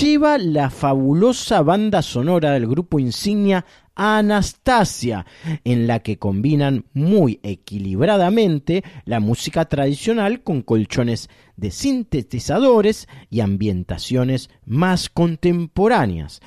lleva 0.00 0.36
la 0.36 0.70
fabulosa 0.70 1.62
banda 1.62 2.02
sonora 2.02 2.50
del 2.50 2.66
grupo 2.66 2.98
insignia 2.98 3.64
Anastasia, 4.02 5.26
en 5.62 5.86
la 5.86 5.98
que 5.98 6.18
combinan 6.18 6.86
muy 6.94 7.38
equilibradamente 7.42 8.82
la 9.04 9.20
música 9.20 9.66
tradicional 9.66 10.42
con 10.42 10.62
colchones 10.62 11.28
de 11.56 11.70
sintetizadores 11.70 13.08
y 13.28 13.40
ambientaciones 13.40 14.48
más 14.64 15.10
contemporáneas. 15.10 16.40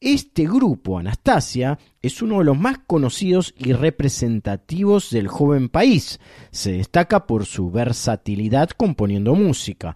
Este 0.00 0.48
grupo, 0.48 0.98
Anastasia, 0.98 1.78
es 2.02 2.22
uno 2.22 2.40
de 2.40 2.44
los 2.46 2.58
más 2.58 2.78
conocidos 2.84 3.54
y 3.56 3.72
representativos 3.72 5.10
del 5.10 5.28
joven 5.28 5.68
país. 5.68 6.18
Se 6.50 6.72
destaca 6.72 7.28
por 7.28 7.46
su 7.46 7.70
versatilidad 7.70 8.70
componiendo 8.70 9.36
música. 9.36 9.94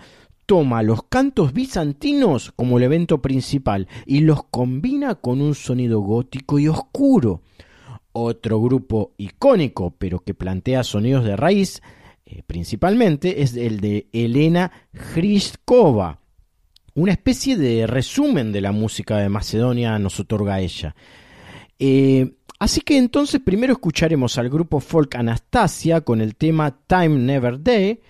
Toma 0.51 0.82
los 0.82 1.05
cantos 1.05 1.53
bizantinos 1.53 2.51
como 2.57 2.78
el 2.78 2.82
evento 2.82 3.22
principal 3.22 3.86
y 4.05 4.18
los 4.18 4.42
combina 4.42 5.14
con 5.14 5.40
un 5.40 5.55
sonido 5.55 6.01
gótico 6.01 6.59
y 6.59 6.66
oscuro. 6.66 7.42
Otro 8.11 8.61
grupo 8.61 9.12
icónico, 9.16 9.94
pero 9.96 10.18
que 10.18 10.34
plantea 10.34 10.82
sonidos 10.82 11.24
de 11.24 11.36
raíz, 11.36 11.82
eh, 12.26 12.42
principalmente, 12.44 13.42
es 13.42 13.55
el 13.55 13.78
de 13.78 14.09
Elena 14.12 14.72
Hriskova, 15.14 16.18
una 16.94 17.12
especie 17.12 17.57
de 17.57 17.86
resumen 17.86 18.51
de 18.51 18.61
la 18.61 18.72
música 18.72 19.18
de 19.18 19.28
Macedonia 19.28 20.01
nos 20.01 20.18
otorga 20.18 20.59
ella. 20.59 20.96
Eh, 21.78 22.28
así 22.59 22.80
que 22.80 22.98
entonces 22.98 23.40
primero 23.40 23.74
escucharemos 23.74 24.36
al 24.36 24.51
grupo 24.51 24.80
folk 24.80 25.14
Anastasia 25.14 26.01
con 26.01 26.20
el 26.20 26.34
tema 26.34 26.76
Time 26.88 27.20
Never 27.20 27.62
Day 27.62 28.01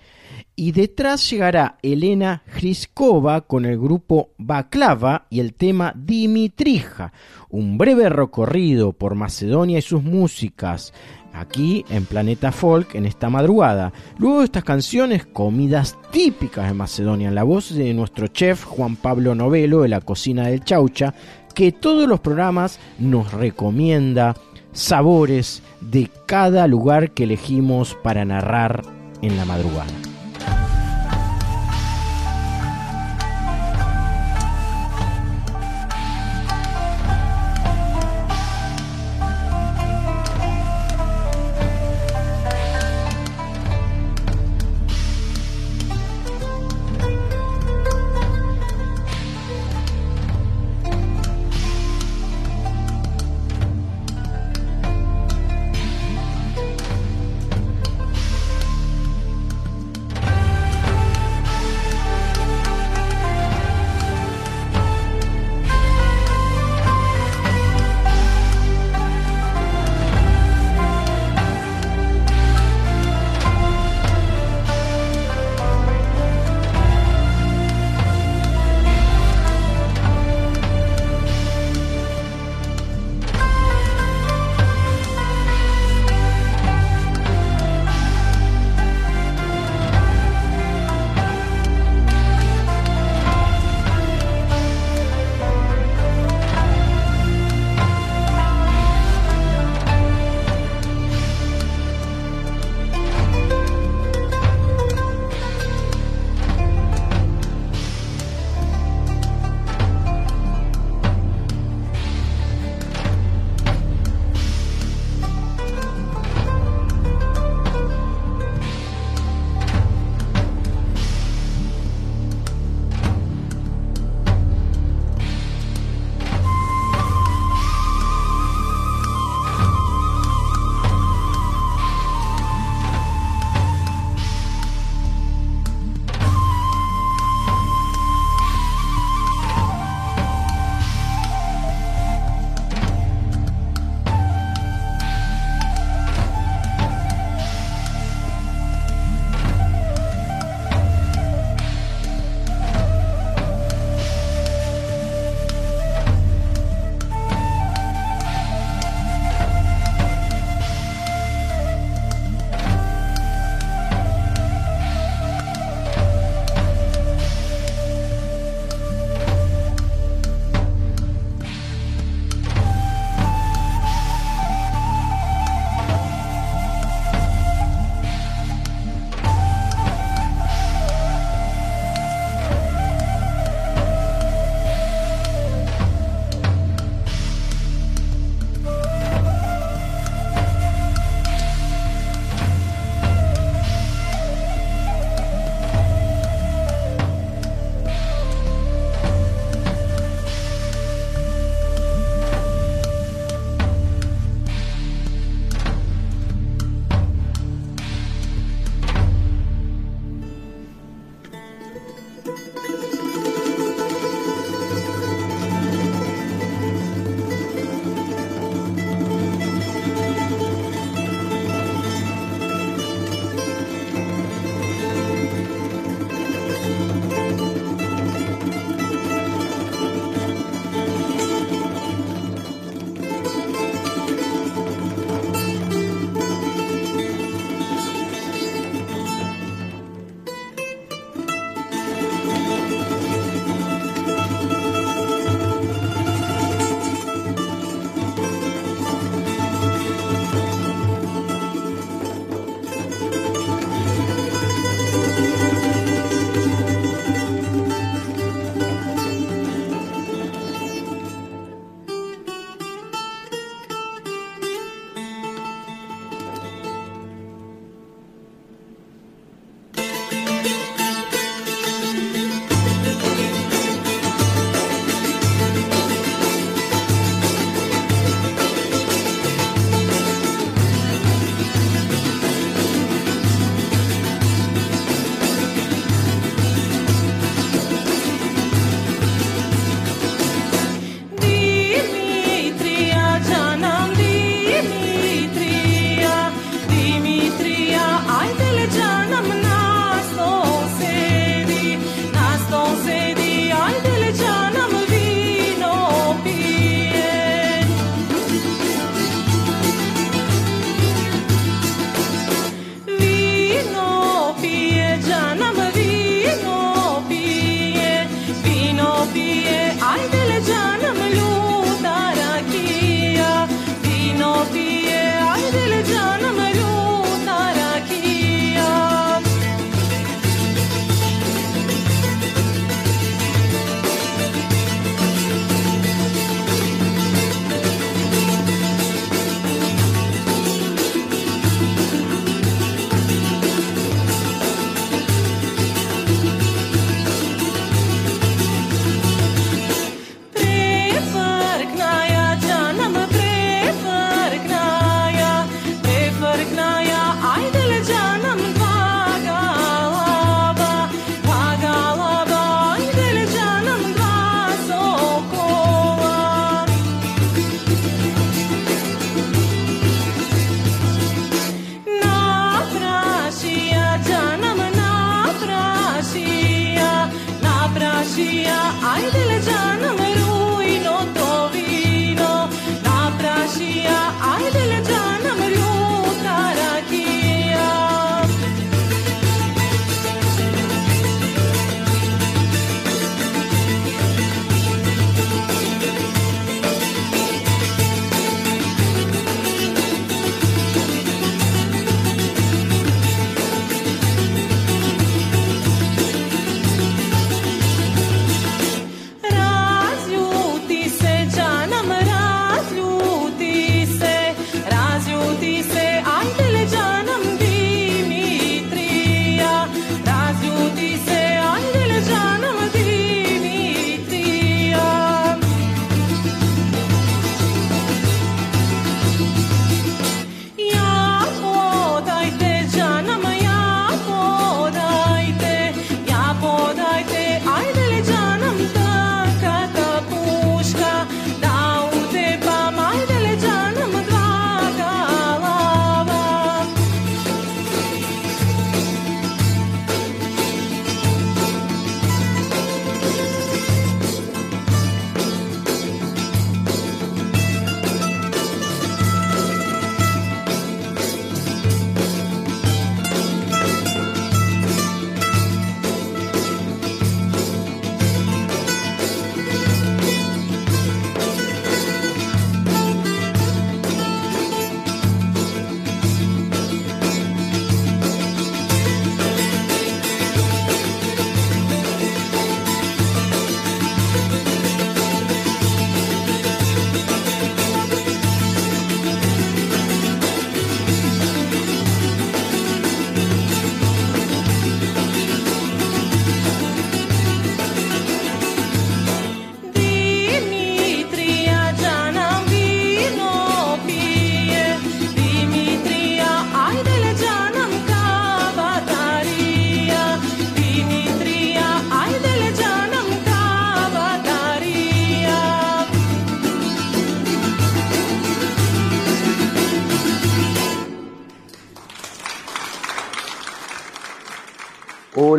y 0.55 0.71
detrás 0.71 1.29
llegará 1.29 1.77
Elena 1.81 2.43
Hriskova 2.55 3.41
con 3.41 3.65
el 3.65 3.77
grupo 3.77 4.29
Baklava 4.37 5.25
y 5.29 5.39
el 5.39 5.53
tema 5.53 5.93
Dimitrija, 5.95 7.13
un 7.49 7.77
breve 7.77 8.09
recorrido 8.09 8.93
por 8.93 9.15
Macedonia 9.15 9.79
y 9.79 9.81
sus 9.81 10.03
músicas, 10.03 10.93
aquí 11.33 11.85
en 11.89 12.05
Planeta 12.05 12.51
Folk 12.51 12.95
en 12.95 13.05
esta 13.05 13.29
madrugada. 13.29 13.93
Luego 14.17 14.39
de 14.39 14.45
estas 14.45 14.63
canciones, 14.63 15.25
comidas 15.25 15.97
típicas 16.11 16.67
de 16.67 16.73
Macedonia, 16.73 17.29
en 17.29 17.35
la 17.35 17.43
voz 17.43 17.73
de 17.73 17.93
nuestro 17.93 18.27
chef 18.27 18.63
Juan 18.63 18.95
Pablo 18.95 19.35
Novelo 19.35 19.81
de 19.81 19.89
la 19.89 20.01
cocina 20.01 20.47
del 20.47 20.63
Chaucha, 20.63 21.13
que 21.55 21.71
todos 21.71 22.07
los 22.07 22.19
programas 22.19 22.79
nos 22.99 23.33
recomienda 23.33 24.35
sabores 24.73 25.61
de 25.81 26.09
cada 26.25 26.67
lugar 26.67 27.11
que 27.11 27.23
elegimos 27.23 27.97
para 28.03 28.23
narrar 28.23 28.83
en 29.21 29.37
la 29.37 29.45
madrugada. 29.45 30.10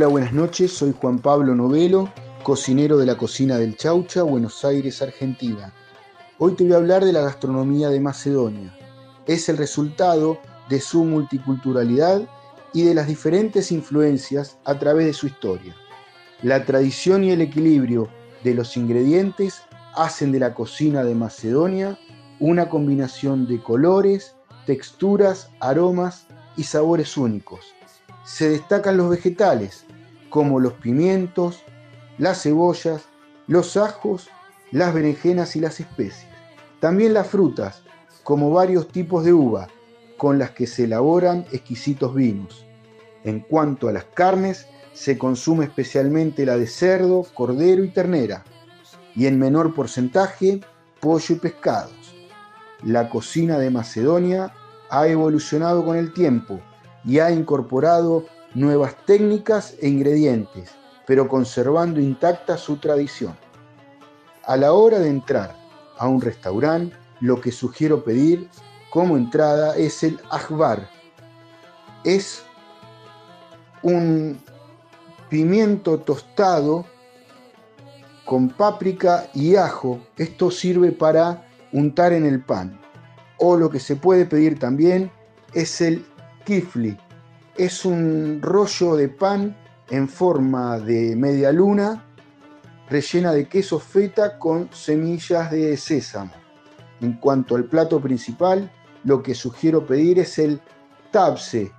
Buenas 0.06 0.32
noches. 0.32 0.72
Soy 0.72 0.92
Juan 0.98 1.18
Pablo 1.18 1.54
Novelo, 1.54 2.12
cocinero 2.42 2.98
de 2.98 3.06
la 3.06 3.16
cocina 3.16 3.58
del 3.58 3.76
Chaucha, 3.76 4.22
Buenos 4.22 4.64
Aires, 4.64 5.00
Argentina. 5.00 5.72
Hoy 6.38 6.54
te 6.54 6.64
voy 6.64 6.72
a 6.72 6.76
hablar 6.76 7.04
de 7.04 7.12
la 7.12 7.20
gastronomía 7.20 7.88
de 7.88 8.00
Macedonia. 8.00 8.76
Es 9.26 9.48
el 9.48 9.58
resultado 9.58 10.38
de 10.68 10.80
su 10.80 11.04
multiculturalidad 11.04 12.22
y 12.72 12.82
de 12.82 12.94
las 12.94 13.06
diferentes 13.06 13.70
influencias 13.70 14.58
a 14.64 14.78
través 14.78 15.06
de 15.06 15.12
su 15.12 15.26
historia. 15.26 15.76
La 16.42 16.64
tradición 16.64 17.22
y 17.22 17.30
el 17.30 17.40
equilibrio 17.40 18.08
de 18.42 18.54
los 18.54 18.76
ingredientes 18.76 19.62
hacen 19.94 20.32
de 20.32 20.40
la 20.40 20.54
cocina 20.54 21.04
de 21.04 21.14
Macedonia 21.14 21.98
una 22.40 22.68
combinación 22.68 23.46
de 23.46 23.62
colores, 23.62 24.34
texturas, 24.66 25.50
aromas 25.60 26.26
y 26.56 26.64
sabores 26.64 27.16
únicos. 27.16 27.60
Se 28.24 28.48
destacan 28.48 28.96
los 28.96 29.10
vegetales, 29.10 29.84
como 30.32 30.60
los 30.60 30.72
pimientos, 30.72 31.62
las 32.16 32.42
cebollas, 32.42 33.02
los 33.46 33.76
ajos, 33.76 34.30
las 34.70 34.94
berenjenas 34.94 35.56
y 35.56 35.60
las 35.60 35.78
especies. 35.78 36.26
También 36.80 37.12
las 37.12 37.26
frutas, 37.26 37.82
como 38.22 38.50
varios 38.50 38.88
tipos 38.88 39.24
de 39.24 39.34
uva, 39.34 39.68
con 40.16 40.38
las 40.38 40.52
que 40.52 40.66
se 40.66 40.84
elaboran 40.84 41.44
exquisitos 41.52 42.14
vinos. 42.14 42.66
En 43.24 43.40
cuanto 43.40 43.88
a 43.88 43.92
las 43.92 44.04
carnes, 44.04 44.66
se 44.94 45.18
consume 45.18 45.66
especialmente 45.66 46.46
la 46.46 46.56
de 46.56 46.66
cerdo, 46.66 47.26
cordero 47.34 47.84
y 47.84 47.90
ternera, 47.90 48.42
y 49.14 49.26
en 49.26 49.38
menor 49.38 49.74
porcentaje 49.74 50.60
pollo 51.00 51.34
y 51.34 51.38
pescados. 51.38 52.14
La 52.82 53.10
cocina 53.10 53.58
de 53.58 53.68
Macedonia 53.68 54.54
ha 54.88 55.06
evolucionado 55.08 55.84
con 55.84 55.98
el 55.98 56.14
tiempo 56.14 56.58
y 57.04 57.18
ha 57.18 57.30
incorporado 57.30 58.24
nuevas 58.54 58.94
técnicas 59.06 59.74
e 59.80 59.88
ingredientes, 59.88 60.70
pero 61.06 61.28
conservando 61.28 62.00
intacta 62.00 62.56
su 62.56 62.76
tradición. 62.76 63.36
A 64.44 64.56
la 64.56 64.72
hora 64.72 64.98
de 64.98 65.08
entrar 65.08 65.56
a 65.98 66.08
un 66.08 66.20
restaurante, 66.20 66.96
lo 67.20 67.40
que 67.40 67.52
sugiero 67.52 68.02
pedir 68.02 68.48
como 68.90 69.16
entrada 69.16 69.76
es 69.76 70.02
el 70.02 70.18
ajbar. 70.30 70.88
Es 72.04 72.42
un 73.82 74.38
pimiento 75.28 75.98
tostado 75.98 76.84
con 78.24 78.48
páprica 78.50 79.28
y 79.34 79.56
ajo. 79.56 80.00
Esto 80.16 80.50
sirve 80.50 80.92
para 80.92 81.48
untar 81.72 82.12
en 82.12 82.26
el 82.26 82.42
pan. 82.42 82.78
O 83.38 83.56
lo 83.56 83.70
que 83.70 83.80
se 83.80 83.96
puede 83.96 84.26
pedir 84.26 84.58
también 84.58 85.10
es 85.54 85.80
el 85.80 86.04
kifli. 86.44 86.98
Es 87.56 87.84
un 87.84 88.40
rollo 88.40 88.96
de 88.96 89.10
pan 89.10 89.54
en 89.90 90.08
forma 90.08 90.78
de 90.78 91.14
media 91.14 91.52
luna 91.52 92.02
rellena 92.88 93.32
de 93.32 93.46
queso 93.46 93.78
feta 93.78 94.38
con 94.38 94.70
semillas 94.72 95.50
de 95.50 95.76
sésamo. 95.76 96.32
En 97.02 97.14
cuanto 97.14 97.56
al 97.56 97.64
plato 97.64 98.00
principal, 98.00 98.70
lo 99.04 99.22
que 99.22 99.34
sugiero 99.34 99.86
pedir 99.86 100.18
es 100.18 100.38
el 100.38 100.60
tabse. 101.10 101.72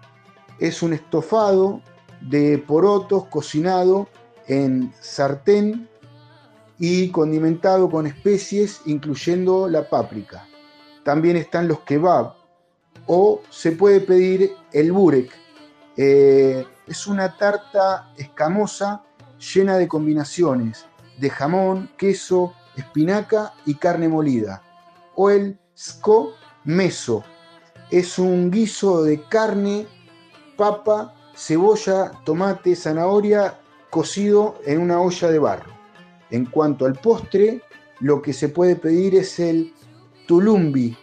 Es 0.59 0.83
un 0.83 0.93
estofado 0.93 1.81
de 2.21 2.59
porotos 2.59 3.25
cocinado 3.25 4.07
en 4.47 4.93
sartén 5.01 5.87
y 6.77 7.09
condimentado 7.09 7.89
con 7.89 8.05
especies, 8.05 8.81
incluyendo 8.85 9.67
la 9.67 9.89
páprica. 9.89 10.47
También 11.03 11.37
están 11.37 11.67
los 11.67 11.79
kebab 11.79 12.33
o 13.07 13.41
se 13.49 13.71
puede 13.71 14.01
pedir 14.01 14.51
el 14.71 14.91
burek. 14.91 15.42
Eh, 15.95 16.65
es 16.87 17.07
una 17.07 17.37
tarta 17.37 18.11
escamosa 18.17 19.03
llena 19.37 19.77
de 19.77 19.87
combinaciones 19.87 20.85
de 21.17 21.29
jamón, 21.29 21.89
queso, 21.97 22.53
espinaca 22.75 23.53
y 23.65 23.75
carne 23.75 24.07
molida. 24.07 24.61
O 25.15 25.29
el 25.29 25.59
sko 25.75 26.33
meso. 26.63 27.23
Es 27.91 28.17
un 28.17 28.49
guiso 28.49 29.03
de 29.03 29.21
carne, 29.27 29.87
papa, 30.57 31.13
cebolla, 31.35 32.11
tomate, 32.23 32.75
zanahoria 32.75 33.59
cocido 33.89 34.59
en 34.65 34.81
una 34.81 34.99
olla 34.99 35.29
de 35.29 35.39
barro. 35.39 35.71
En 36.31 36.45
cuanto 36.47 36.85
al 36.85 36.93
postre, 36.93 37.61
lo 37.99 38.21
que 38.21 38.33
se 38.33 38.49
puede 38.49 38.75
pedir 38.75 39.15
es 39.15 39.39
el 39.39 39.73
tulumbi. 40.27 40.97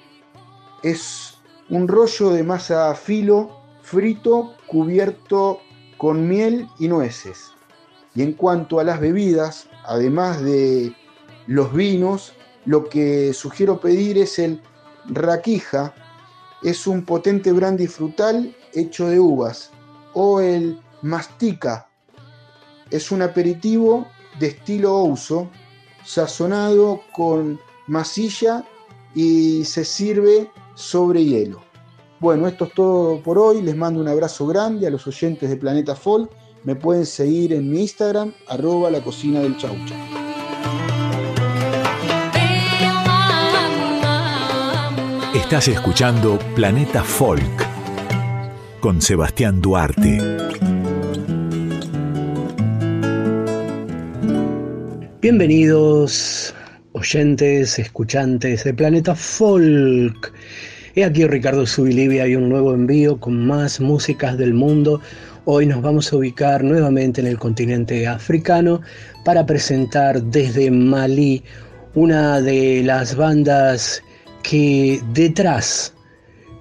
Es 0.82 1.38
un 1.68 1.86
rollo 1.86 2.30
de 2.30 2.42
masa 2.42 2.92
filo 2.96 3.59
frito 3.90 4.54
cubierto 4.68 5.60
con 5.98 6.28
miel 6.28 6.68
y 6.78 6.86
nueces. 6.86 7.50
Y 8.14 8.22
en 8.22 8.34
cuanto 8.34 8.78
a 8.78 8.84
las 8.84 9.00
bebidas, 9.00 9.68
además 9.84 10.40
de 10.42 10.94
los 11.48 11.72
vinos, 11.74 12.32
lo 12.66 12.88
que 12.88 13.32
sugiero 13.34 13.80
pedir 13.80 14.16
es 14.18 14.38
el 14.38 14.62
raquija. 15.06 15.92
Es 16.62 16.86
un 16.86 17.04
potente 17.04 17.50
brandy 17.50 17.88
frutal 17.88 18.54
hecho 18.74 19.08
de 19.08 19.18
uvas. 19.18 19.72
O 20.14 20.40
el 20.40 20.80
mastica. 21.02 21.88
Es 22.90 23.10
un 23.10 23.22
aperitivo 23.22 24.06
de 24.38 24.48
estilo 24.48 24.94
ouso, 24.94 25.50
sazonado 26.04 27.00
con 27.12 27.58
masilla 27.88 28.64
y 29.14 29.64
se 29.64 29.84
sirve 29.84 30.48
sobre 30.74 31.24
hielo. 31.24 31.69
Bueno, 32.20 32.46
esto 32.46 32.66
es 32.66 32.74
todo 32.74 33.22
por 33.22 33.38
hoy. 33.38 33.62
Les 33.62 33.74
mando 33.74 33.98
un 33.98 34.06
abrazo 34.06 34.46
grande 34.46 34.86
a 34.86 34.90
los 34.90 35.06
oyentes 35.06 35.48
de 35.48 35.56
Planeta 35.56 35.96
Folk. 35.96 36.30
Me 36.64 36.76
pueden 36.76 37.06
seguir 37.06 37.54
en 37.54 37.70
mi 37.70 37.80
Instagram, 37.80 38.34
arroba 38.46 38.90
la 38.90 39.00
cocina 39.00 39.40
del 39.40 39.56
chaucha. 39.56 39.94
Estás 45.34 45.68
escuchando 45.68 46.38
Planeta 46.54 47.02
Folk 47.02 47.66
con 48.80 49.00
Sebastián 49.00 49.62
Duarte. 49.62 50.18
Bienvenidos, 55.22 56.54
oyentes, 56.92 57.78
escuchantes 57.78 58.64
de 58.64 58.74
Planeta 58.74 59.14
Folk. 59.14 60.34
He 61.00 61.04
aquí 61.04 61.26
Ricardo 61.26 61.66
Subilivia 61.66 62.28
y 62.28 62.36
un 62.36 62.50
nuevo 62.50 62.74
envío 62.74 63.18
con 63.18 63.46
más 63.46 63.80
músicas 63.80 64.36
del 64.36 64.52
mundo. 64.52 65.00
Hoy 65.46 65.64
nos 65.64 65.80
vamos 65.80 66.12
a 66.12 66.16
ubicar 66.16 66.62
nuevamente 66.62 67.22
en 67.22 67.26
el 67.26 67.38
continente 67.38 68.06
africano 68.06 68.82
para 69.24 69.46
presentar 69.46 70.22
desde 70.22 70.70
Malí 70.70 71.42
una 71.94 72.42
de 72.42 72.82
las 72.84 73.16
bandas 73.16 74.02
que 74.42 75.00
detrás 75.14 75.94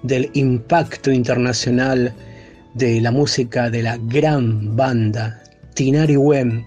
del 0.04 0.30
impacto 0.32 1.12
internacional 1.12 2.14
de 2.72 2.98
la 3.02 3.10
música 3.10 3.68
de 3.68 3.82
la 3.82 3.98
gran 4.04 4.74
banda 4.74 5.42
Tinari 5.74 6.16
Wem, 6.16 6.64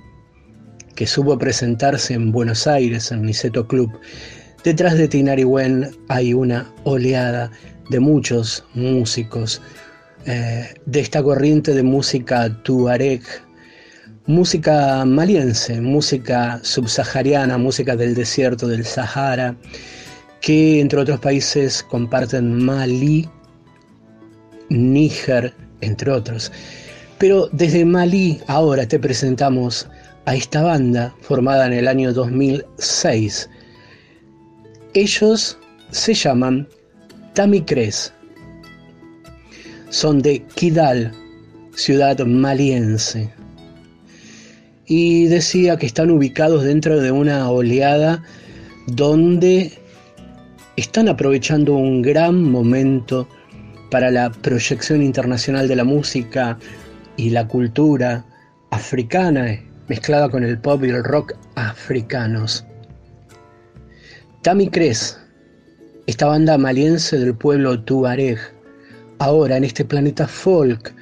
que 0.94 1.08
supo 1.08 1.40
presentarse 1.40 2.14
en 2.14 2.32
Buenos 2.32 2.68
Aires 2.68 3.12
en 3.12 3.24
Niceto 3.24 3.66
Club. 3.66 3.90
Detrás 4.64 4.98
de 4.98 5.10
Tinari 5.10 5.44
Wen 5.44 5.92
hay 6.08 6.34
una 6.34 6.72
oleada 6.86 7.52
de 7.90 8.00
muchos 8.00 8.64
músicos 8.74 9.62
eh, 10.26 10.74
de 10.86 11.00
esta 11.02 11.22
corriente 11.22 11.74
de 11.74 11.84
música 11.84 12.50
tuareg, 12.64 13.22
música 14.26 15.04
maliense, 15.04 15.82
música 15.82 16.62
subsahariana, 16.64 17.58
música 17.58 17.98
del 17.98 18.16
desierto 18.16 18.70
del 18.70 18.86
Sahara, 18.86 19.54
que 20.40 20.80
entre 20.80 21.02
otros 21.02 21.20
países 21.20 21.84
comparten 21.84 22.64
Malí, 22.64 23.30
Níger, 24.70 25.54
entre 25.82 26.10
otros. 26.10 26.54
Pero 27.18 27.50
desde 27.52 27.84
Malí 27.84 28.40
ahora 28.48 28.88
te 28.88 28.98
presentamos 28.98 29.90
a 30.24 30.36
esta 30.36 30.62
banda 30.62 31.14
formada 31.20 31.68
en 31.68 31.74
el 31.74 31.90
año 31.90 32.14
2006. 32.14 33.50
Ellos 34.96 35.58
se 35.90 36.14
llaman 36.14 36.68
Tamicres. 37.34 38.14
Son 39.90 40.22
de 40.22 40.44
Kidal, 40.54 41.12
ciudad 41.76 42.20
maliense. 42.20 43.34
Y 44.86 45.26
decía 45.26 45.78
que 45.78 45.88
están 45.88 46.12
ubicados 46.12 46.64
dentro 46.64 47.00
de 47.00 47.12
una 47.12 47.50
oleada 47.50 48.24
donde 48.86 49.74
están 50.76 51.10
aprovechando 51.10 51.74
un 51.74 52.04
gran 52.04 52.44
momento 52.44 53.28
para 53.90 54.12
la 54.12 54.32
proyección 54.32 55.02
internacional 55.02 55.68
de 55.68 55.76
la 55.76 55.86
música 55.86 56.60
y 57.18 57.32
la 57.32 57.48
cultura 57.48 58.26
africana 58.70 59.60
mezclada 59.88 60.30
con 60.30 60.44
el 60.44 60.60
pop 60.60 60.84
y 60.84 60.90
el 60.90 61.04
rock 61.04 61.34
africanos. 61.56 62.64
Tami 64.44 64.68
Cres, 64.68 65.18
esta 66.06 66.26
banda 66.26 66.58
maliense 66.58 67.18
del 67.18 67.34
pueblo 67.34 67.80
tuareg, 67.80 68.38
ahora 69.20 69.56
en 69.56 69.64
este 69.64 69.86
planeta 69.86 70.28
folk, 70.28 70.94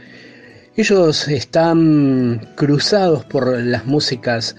Ellos 0.78 1.28
están 1.28 2.48
cruzados 2.56 3.26
por 3.26 3.60
las 3.60 3.84
músicas 3.88 4.56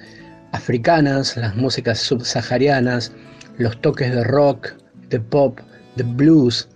africanas, 0.50 1.36
las 1.36 1.54
músicas 1.54 2.00
subsaharianas, 2.00 3.12
los 3.56 3.80
toques 3.80 4.12
de 4.12 4.24
rock, 4.24 4.70
de 5.10 5.20
pop, 5.20 5.60
de 5.94 6.02
blues. 6.02 6.68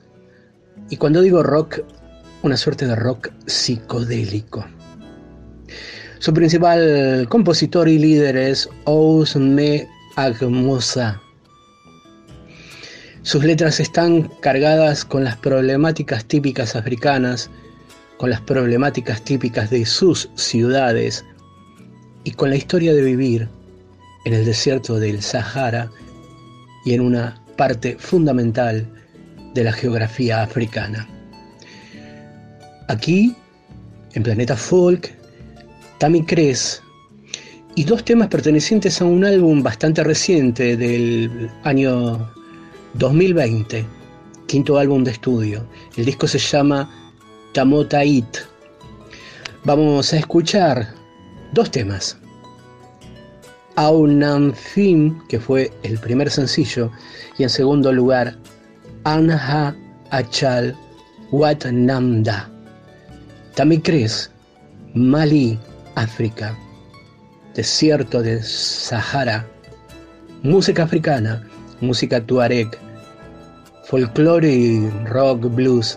Y 0.90 0.98
cuando 0.98 1.20
digo 1.22 1.42
rock, 1.42 1.80
una 2.42 2.57
suerte 2.57 2.86
de 2.86 2.94
rock 2.94 3.30
psicodélico. 3.46 4.64
Su 6.20 6.32
principal 6.32 7.26
compositor 7.28 7.88
y 7.88 7.98
líder 7.98 8.36
es 8.36 8.68
Ousme 8.84 9.88
Agmusa. 10.14 11.20
Sus 13.26 13.42
letras 13.42 13.80
están 13.80 14.30
cargadas 14.38 15.04
con 15.04 15.24
las 15.24 15.36
problemáticas 15.36 16.24
típicas 16.26 16.76
africanas, 16.76 17.50
con 18.18 18.30
las 18.30 18.40
problemáticas 18.40 19.20
típicas 19.22 19.68
de 19.68 19.84
sus 19.84 20.30
ciudades 20.36 21.24
y 22.22 22.30
con 22.30 22.50
la 22.50 22.56
historia 22.56 22.94
de 22.94 23.02
vivir 23.02 23.48
en 24.26 24.32
el 24.32 24.44
desierto 24.44 25.00
del 25.00 25.22
Sahara 25.22 25.90
y 26.84 26.94
en 26.94 27.00
una 27.00 27.42
parte 27.56 27.96
fundamental 27.98 28.86
de 29.54 29.64
la 29.64 29.72
geografía 29.72 30.44
africana. 30.44 31.08
Aquí, 32.86 33.34
en 34.14 34.22
Planeta 34.22 34.56
Folk, 34.56 35.10
Tammy 35.98 36.24
Cres 36.24 36.80
y 37.74 37.82
dos 37.82 38.04
temas 38.04 38.28
pertenecientes 38.28 39.02
a 39.02 39.04
un 39.04 39.24
álbum 39.24 39.64
bastante 39.64 40.04
reciente 40.04 40.76
del 40.76 41.50
año 41.64 42.36
2020, 42.99 43.84
quinto 44.47 44.78
álbum 44.78 45.05
de 45.05 45.11
estudio. 45.11 45.66
El 45.97 46.07
disco 46.07 46.26
se 46.26 46.38
llama 46.38 46.88
Tamota 47.53 48.05
It. 48.05 48.38
Vamos 49.64 50.12
a 50.12 50.18
escuchar 50.18 50.88
dos 51.53 51.70
temas. 51.70 52.16
Aunam 53.76 54.55
Film, 54.55 55.20
que 55.28 55.38
fue 55.38 55.70
el 55.82 55.99
primer 55.99 56.30
sencillo, 56.30 56.90
y 57.36 57.42
en 57.42 57.51
segundo 57.51 57.92
lugar, 57.92 58.34
Anha 59.05 59.76
Achal 60.11 60.74
Wat 61.30 61.66
Namda. 61.66 62.51
También 63.55 63.82
crees, 63.82 64.30
Mali, 64.94 65.59
África, 65.97 66.57
desierto 67.55 68.22
del 68.22 68.42
Sahara, 68.42 69.47
música 70.42 70.84
africana, 70.84 71.47
música 71.80 72.20
tuareg, 72.24 72.86
folclore 73.87 74.51
y 74.51 74.91
rock 75.05 75.43
blues, 75.55 75.97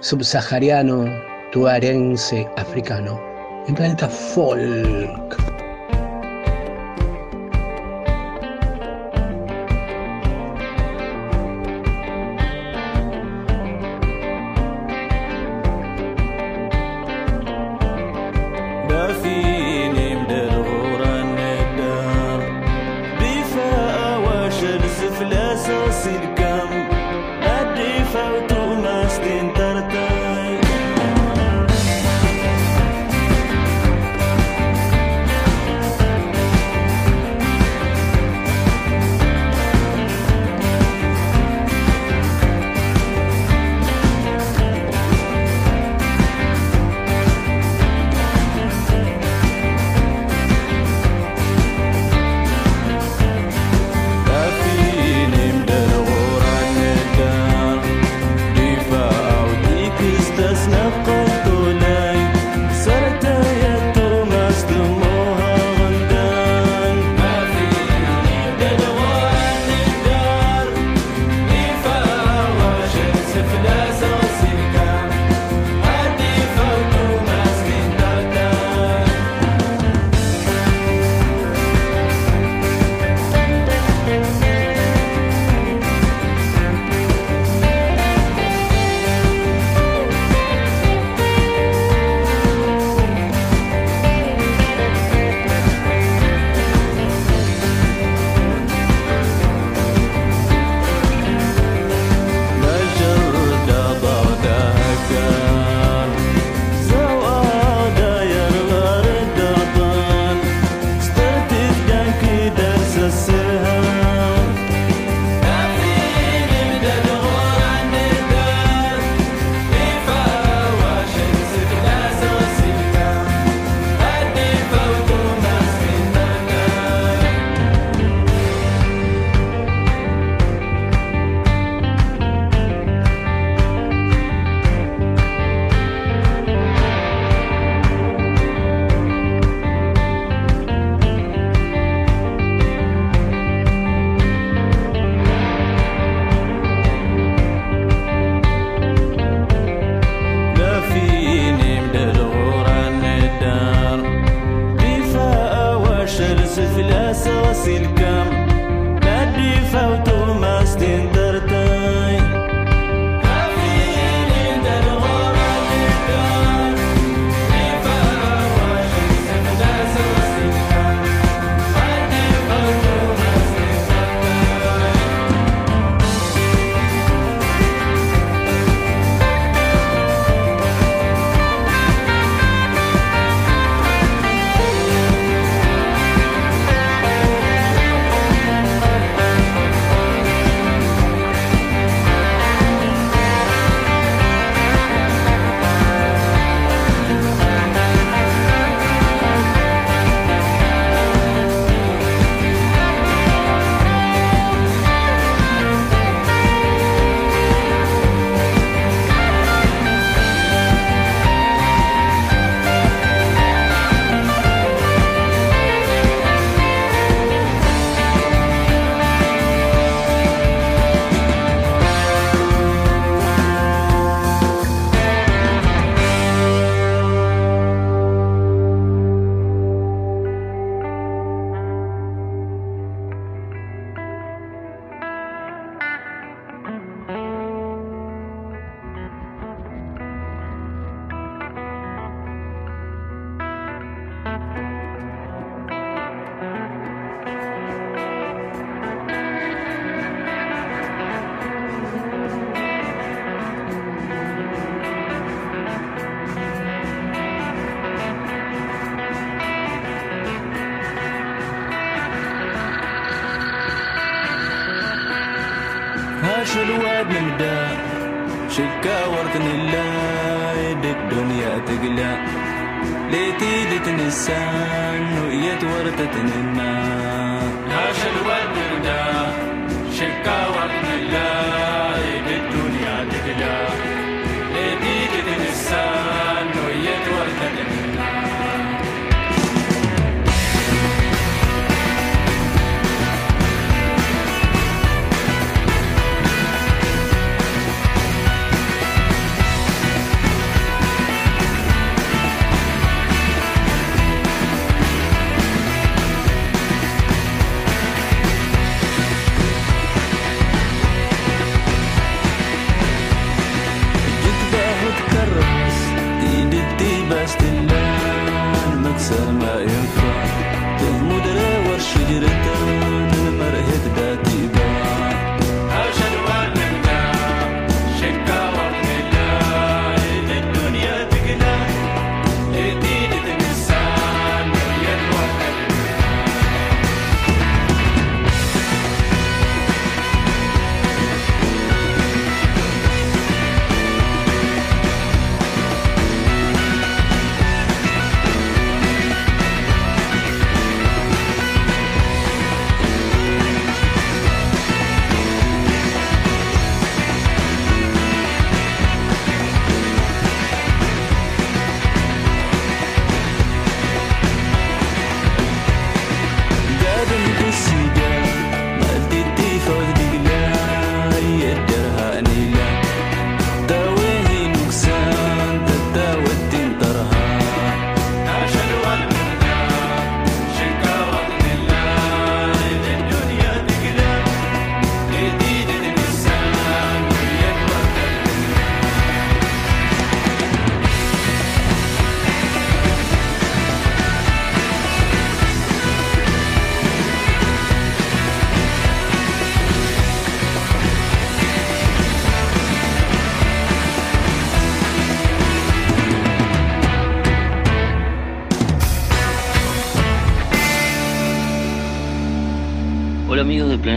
subsahariano, 0.00 1.04
tuarense, 1.50 2.48
africano, 2.56 3.20
en 3.66 3.74
planeta 3.74 4.08
folk. 4.08 5.51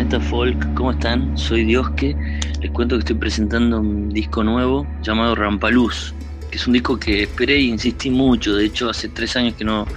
Planeta 0.06 0.30
Folk, 0.30 0.74
¿cómo 0.76 0.92
están? 0.92 1.36
Soy 1.36 1.64
Diosque. 1.64 2.16
Les 2.62 2.70
cuento 2.70 2.96
que 2.96 3.00
estoy 3.00 3.16
presentando 3.16 3.80
un 3.80 4.10
disco 4.10 4.44
nuevo 4.44 4.86
llamado 5.02 5.34
Rampaluz, 5.34 6.14
que 6.52 6.58
es 6.58 6.68
un 6.68 6.74
disco 6.74 7.00
que 7.00 7.24
esperé 7.24 7.56
e 7.56 7.62
insistí 7.62 8.12
mucho. 8.12 8.56
De 8.56 8.66
hecho, 8.66 8.88
hace 8.88 9.10
tres 9.10 9.36
años 9.36 9.56
que 9.56 9.64
no 9.64 9.88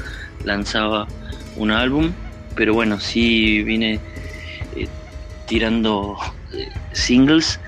lanzaba 0.44 1.06
un 1.56 1.70
álbum, 1.70 2.10
pero 2.54 2.72
bueno, 2.72 2.98
sí 2.98 3.62
vine 3.64 4.00
eh, 4.76 4.88
tirando 5.46 6.16
eh, 6.54 6.70
singles 6.92 7.60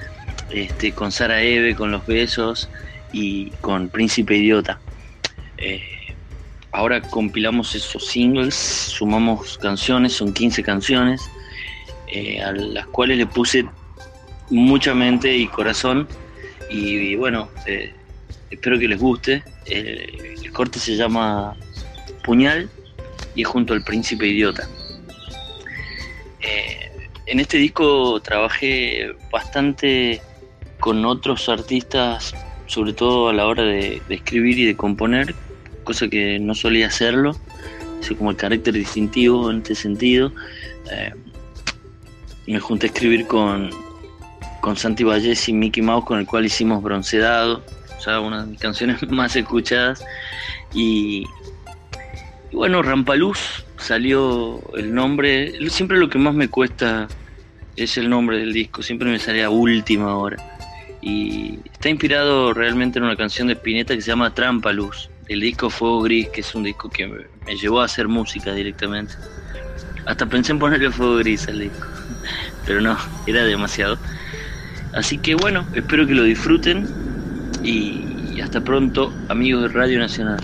este, 0.49 0.93
con 0.93 1.13
Sara 1.13 1.43
Eve, 1.43 1.75
con 1.75 1.91
Los 1.91 2.07
Besos 2.07 2.71
y 3.13 3.51
con 3.61 3.91
Príncipe 3.91 4.39
Idiota. 4.39 4.81
Eh, 5.59 5.83
ahora 6.73 7.03
compilamos 7.03 7.75
esos 7.75 8.07
singles, 8.07 8.55
sumamos 8.55 9.59
canciones, 9.59 10.15
son 10.15 10.33
15 10.33 10.63
canciones 10.63 11.21
eh, 12.13 12.43
a 12.43 12.53
las 12.53 12.87
cuales 12.87 13.19
le 13.19 13.27
puse 13.27 13.65
mucha 14.51 14.95
mente 14.95 15.37
y 15.37 15.47
corazón 15.47 16.09
y, 16.69 17.17
bueno, 17.17 17.49
eh, 17.67 17.93
espero 18.51 18.79
que 18.79 18.89
les 18.89 18.99
guste. 18.99 19.43
El 19.67 20.53
corte 20.53 20.79
se 20.79 20.97
llama 20.97 21.57
Puñal 22.25 22.69
y 23.35 23.43
es 23.43 23.49
junto 23.49 23.75
al 23.75 23.83
Príncipe 23.83 24.27
Idiota. 24.27 24.69
Eh, 26.41 26.91
en 27.27 27.41
este 27.41 27.59
disco 27.59 28.21
trabajé 28.21 29.15
bastante 29.31 30.21
con 30.79 31.05
otros 31.05 31.49
artistas, 31.49 32.35
sobre 32.67 32.93
todo 32.93 33.29
a 33.29 33.33
la 33.33 33.47
hora 33.47 33.63
de, 33.63 34.03
escribir 34.09 34.59
y 34.59 34.65
de 34.65 34.77
componer, 34.77 35.35
cosa 35.85 36.09
que 36.09 36.39
no 36.39 36.55
solía 36.55 36.87
hacerlo, 36.87 37.37
es 38.01 38.11
como 38.13 38.31
el 38.31 38.37
carácter 38.37 38.75
distintivo 38.75 39.51
en 39.51 39.59
este 39.59 39.75
sentido. 39.75 40.33
Me 42.53 42.61
junté 42.61 42.87
a 42.87 42.89
escribir 42.89 43.27
con, 43.27 43.71
con 44.61 44.77
Santi 44.77 45.05
Vallés 45.05 45.49
y 45.49 45.53
Mickey 45.53 45.83
Mouse, 45.83 46.05
con 46.05 46.19
el 46.19 46.27
cual 46.27 46.47
hicimos 46.47 46.83
Broncedado, 46.83 47.65
o 47.97 48.01
sea, 48.01 48.21
una 48.21 48.43
de 48.43 48.53
mis 48.53 48.61
canciones 48.61 49.03
más 49.11 49.37
escuchadas. 49.37 50.05
Y, 50.75 51.25
y 52.51 52.57
bueno, 52.57 52.83
Rampaluz 52.83 53.65
salió 53.77 54.61
el 54.75 54.95
nombre. 54.95 55.53
Siempre 55.71 55.99
lo 55.99 56.09
que 56.09 56.19
más 56.19 56.35
me 56.35 56.49
cuesta 56.49 57.09
es 57.77 57.97
el 57.97 58.09
nombre 58.09 58.39
del 58.39 58.53
disco, 58.53 58.83
siempre 58.83 59.09
me 59.09 59.19
sale 59.19 59.43
a 59.43 59.51
última 59.51 60.17
hora. 60.17 60.37
Y 61.03 61.59
está 61.73 61.89
inspirado 61.89 62.53
realmente 62.53 62.99
en 62.99 63.05
una 63.05 63.17
canción 63.17 63.49
de 63.49 63.55
Spinetta 63.55 63.95
que 63.95 64.03
se 64.03 64.09
llama 64.09 64.35
Trampaluz, 64.35 65.09
el 65.29 65.41
disco 65.41 65.71
Fuego 65.71 66.03
Gris, 66.03 66.29
que 66.29 66.43
es 66.43 66.55
un 66.55 66.63
disco 66.63 66.91
que 66.91 67.07
me, 67.07 67.21
me 67.47 67.57
llevó 67.57 67.81
a 67.81 67.87
hacer 67.87 68.07
música 68.07 68.53
directamente. 68.53 69.15
Hasta 70.05 70.27
pensé 70.27 70.53
en 70.53 70.59
ponerle 70.59 70.91
Fuego 70.91 71.17
Gris 71.17 71.49
al 71.49 71.61
disco, 71.61 71.87
pero 72.67 72.81
no, 72.81 72.97
era 73.27 73.45
demasiado. 73.45 73.99
Así 74.93 75.19
que 75.19 75.35
bueno, 75.35 75.67
espero 75.75 76.07
que 76.07 76.15
lo 76.15 76.25
disfruten 76.25 76.87
y, 77.63 78.41
hasta 78.41 78.61
pronto, 78.61 79.13
amigos 79.29 79.63
de 79.63 79.69
Radio 79.69 79.99
Nacional. 79.99 80.41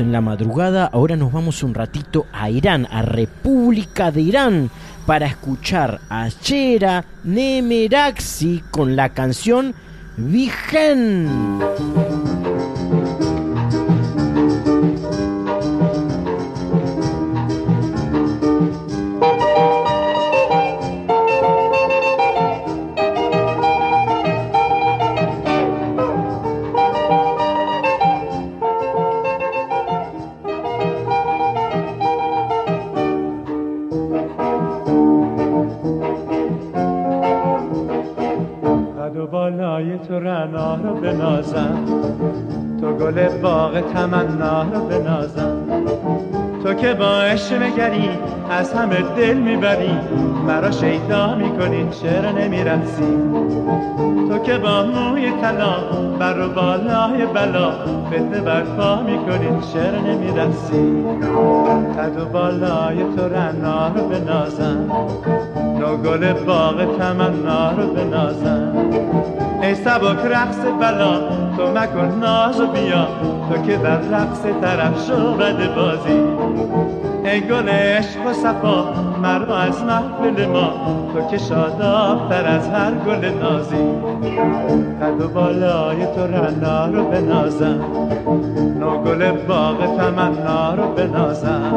En 0.00 0.12
la 0.12 0.20
madrugada, 0.20 0.86
ahora 0.86 1.16
nos 1.16 1.32
vamos 1.32 1.62
un 1.62 1.74
ratito 1.74 2.26
a 2.32 2.50
Irán, 2.50 2.86
a 2.90 3.02
República 3.02 4.10
de 4.10 4.20
Irán, 4.22 4.70
para 5.06 5.26
escuchar 5.26 6.00
a 6.08 6.28
Chera 6.30 7.04
Nemeraxi 7.24 8.62
con 8.70 8.96
la 8.96 9.10
canción 9.10 9.74
Virgen. 10.16 11.28
باغ 43.42 43.80
تمنا 43.80 44.62
رو 44.62 44.80
بنازم. 44.80 45.56
تو 46.64 46.74
که 46.74 46.94
با 46.94 47.20
عشق 47.20 47.62
نگری 47.62 48.10
از 48.50 48.72
همه 48.72 48.96
دل 49.16 49.36
می‌بری. 49.36 49.98
مرا 50.46 50.70
شیدا 50.70 51.34
می‌کنی 51.34 51.88
چرا 51.90 52.30
نمی‌رسی؟ 52.30 53.16
تو 54.28 54.38
که 54.38 54.58
با 54.58 54.82
موی 54.82 55.30
طلا 55.42 55.74
بر 56.18 56.40
و 56.40 56.48
بالای 56.48 57.26
بلا 57.34 57.70
فتنه 58.06 58.40
برپا 58.40 59.02
می‌کنی 59.02 59.48
چرا 59.72 60.00
نمی‌رسی؟ 60.00 61.04
قد 61.98 62.20
و 62.20 62.24
بالای 62.24 62.96
تو 63.16 63.28
رنا 63.28 63.88
رو 63.88 64.08
بنازم. 64.08 64.90
نو 65.78 65.96
گل 65.96 66.32
باغ 66.32 66.98
تمنا 66.98 67.70
رو 67.70 67.86
بنازم. 67.86 68.72
ای 69.68 69.74
سبک 69.74 70.24
رقص 70.24 70.58
بلا 70.80 71.18
تو 71.56 71.72
مکن 71.74 72.18
ناز 72.20 72.60
و 72.60 72.66
بیا. 72.66 73.06
تو 73.48 73.62
که 73.62 73.76
در 73.76 73.98
رقص 73.98 74.42
طرف 74.60 75.06
شو 75.06 75.34
بد 75.34 75.74
بازی. 75.74 76.20
ای 77.24 77.40
گل 77.40 77.68
عشق 77.68 78.26
و 78.26 78.32
صفا 78.32 78.84
مرا 79.22 79.56
از 79.56 79.84
محفل 79.84 80.46
ما. 80.46 80.70
تو 81.14 81.30
که 81.30 81.38
شادابتر 81.38 82.46
از 82.46 82.68
هر 82.68 82.90
گل 82.90 83.30
نازی. 83.42 83.88
قد 85.02 85.20
و 85.20 85.28
بالای 85.28 86.06
تو 86.06 86.26
رنا 86.26 86.86
رو 86.86 87.04
بنازم. 87.04 87.80
نو 88.80 89.02
گل 89.02 89.30
باغ 89.32 89.96
تمنا 89.96 90.74
رو 90.74 90.92
بنازم. 90.92 91.74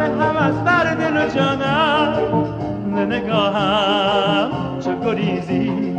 هم 0.00 0.36
از 0.36 0.64
بر 0.64 0.94
دل 0.94 1.16
و 1.16 1.28
جانم 1.28 3.12
نگاهم 3.12 4.50
چو 4.84 4.90
گریزی 5.04 5.96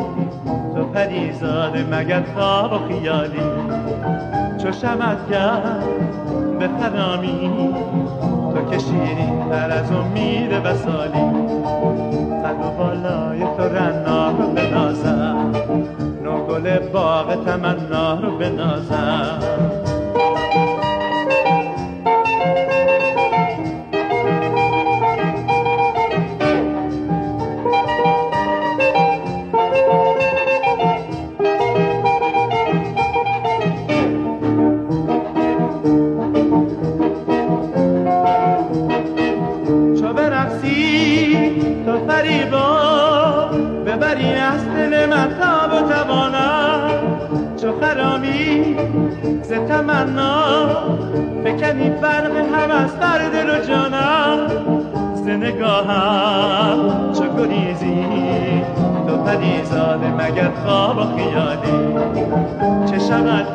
تو 0.75 0.83
پریزاده 0.83 1.85
مگر 1.91 2.23
خواب 2.35 2.73
و 2.73 2.87
خیالی. 2.87 3.39
چو 4.63 4.71
شمت 4.71 5.31
کرد 5.31 5.83
به 6.59 6.69
خرامی 6.79 7.73
تو 8.53 8.71
که 8.71 8.77
شیرین 8.77 9.49
تر 9.49 9.71
از 9.71 9.91
امید 9.91 10.51
وسالی 10.65 11.25
قد 12.43 12.65
و 12.65 12.71
بالای 12.77 13.39
تو 13.39 13.63
رنا 13.63 14.31
رو 14.31 14.47
بنازم 14.47 15.51
نو 16.23 16.45
گل 16.47 16.79
باغ 16.79 17.45
تمنا 17.45 18.19
رو 18.19 18.37
بنازم. 18.37 19.39
پریزاده 59.25 60.07
مگر 60.07 60.51
خواب 60.65 60.97
و 60.97 61.01
خیالی؟ 61.01 61.93
چه 62.85 62.99
شود 62.99 63.47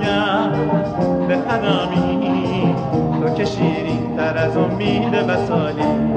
به 1.28 1.36
خرامی؟ 1.48 2.74
تو 3.22 3.34
که 3.34 3.44
شیرین 3.44 4.16
تر 4.16 4.36
از 4.38 4.56
امید 4.56 5.14
وسالی 5.28 6.08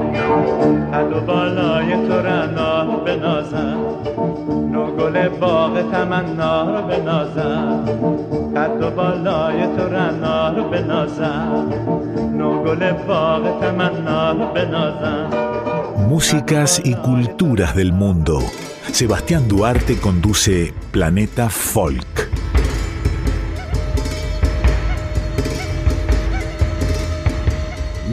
و 1.12 1.20
بالای 1.20 2.08
تو 2.08 2.14
رنا 2.14 2.84
بنازم. 2.84 3.76
نو 4.72 4.86
گل 4.96 5.28
باغ 5.28 5.90
تمنا 5.90 6.62
رو 6.70 6.82
بنازم. 6.82 7.84
قد 8.56 8.82
و 8.82 8.90
بالای 8.90 9.66
تو 9.76 9.82
رنا 9.88 10.48
رو 10.48 10.64
بنازم. 10.64 11.72
نو 12.36 12.64
گل 12.64 12.92
باغ 12.92 13.60
تمنا 13.60 14.32
رو 14.32 14.46
بنازم. 14.54 15.30
Músicas 16.08 16.72
y 16.90 16.94
culturas 17.08 17.70
del 17.74 17.92
mundo. 17.92 18.34
Sebastián 18.90 19.48
Duarte 19.48 19.96
conduce 19.96 20.74
Planeta 20.90 21.48
Folk. 21.48 22.30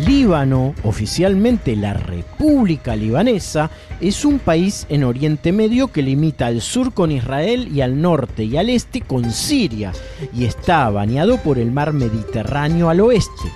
Líbano, 0.05 0.73
oficialmente 0.83 1.75
la 1.75 1.93
República 1.93 2.95
Libanesa, 2.95 3.69
es 3.99 4.23
un 4.23 4.39
país 4.39 4.85
en 4.89 5.03
Oriente 5.03 5.51
Medio 5.51 5.89
que 5.89 6.01
limita 6.01 6.47
al 6.47 6.61
sur 6.61 6.93
con 6.93 7.11
Israel 7.11 7.67
y 7.73 7.81
al 7.81 7.99
norte 8.01 8.45
y 8.45 8.55
al 8.55 8.69
este 8.69 9.01
con 9.01 9.31
Siria, 9.31 9.91
y 10.33 10.45
está 10.45 10.89
bañado 10.89 11.37
por 11.37 11.59
el 11.59 11.71
mar 11.71 11.91
Mediterráneo 11.91 12.89
al 12.89 13.01
oeste. 13.01 13.51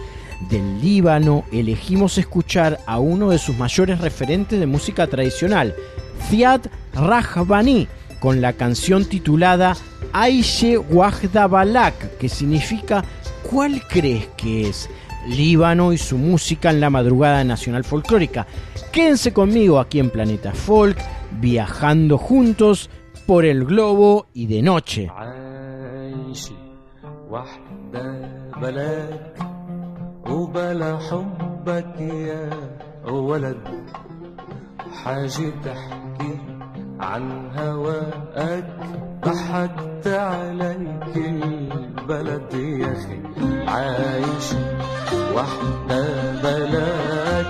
Del 0.49 0.81
Líbano 0.81 1.45
elegimos 1.53 2.18
escuchar 2.18 2.80
a 2.85 2.99
uno 2.99 3.30
de 3.30 3.38
sus 3.38 3.57
mayores 3.57 4.02
referentes 4.02 4.60
de 4.60 4.65
música 4.65 5.07
tradicional, 5.07 5.73
Ziad 6.29 6.61
Rahbani, 6.93 7.87
con 8.19 8.41
la 8.41 8.53
canción 8.53 9.05
titulada 9.05 9.75
Aishe 10.13 10.77
Wahdabalak, 10.77 12.17
que 12.17 12.29
significa 12.29 13.03
¿Cuál 13.49 13.81
crees 13.87 14.27
que 14.37 14.69
es? 14.69 14.89
Líbano 15.27 15.93
y 15.93 15.97
su 15.97 16.17
música 16.17 16.69
en 16.69 16.79
la 16.79 16.89
madrugada 16.89 17.43
nacional 17.43 17.83
folclórica. 17.83 18.47
Quédense 18.91 19.31
conmigo 19.31 19.79
aquí 19.79 19.99
en 19.99 20.09
Planeta 20.09 20.53
Folk, 20.53 20.97
viajando 21.39 22.17
juntos 22.17 22.89
por 23.27 23.45
el 23.45 23.65
globo 23.65 24.27
y 24.33 24.47
de 24.47 24.61
noche. 24.61 25.11
حاجة 34.94 35.52
تحكي 35.65 36.38
عن 36.99 37.52
هواك 37.57 38.64
ضحكت 39.26 40.07
عليك 40.07 41.15
البلد 41.15 42.53
يا 42.53 42.94
أخي. 42.94 43.20
عايشة 43.68 44.57
واحدة 45.36 46.06
بلاك 46.44 47.48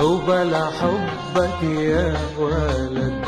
وبلا 0.00 0.64
حبك 0.64 1.62
يا 1.62 2.16
ولد. 2.38 3.24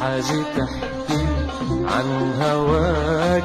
حاجة 0.00 0.42
تحكي 0.56 1.24
عن 1.70 2.32
هواك 2.42 3.44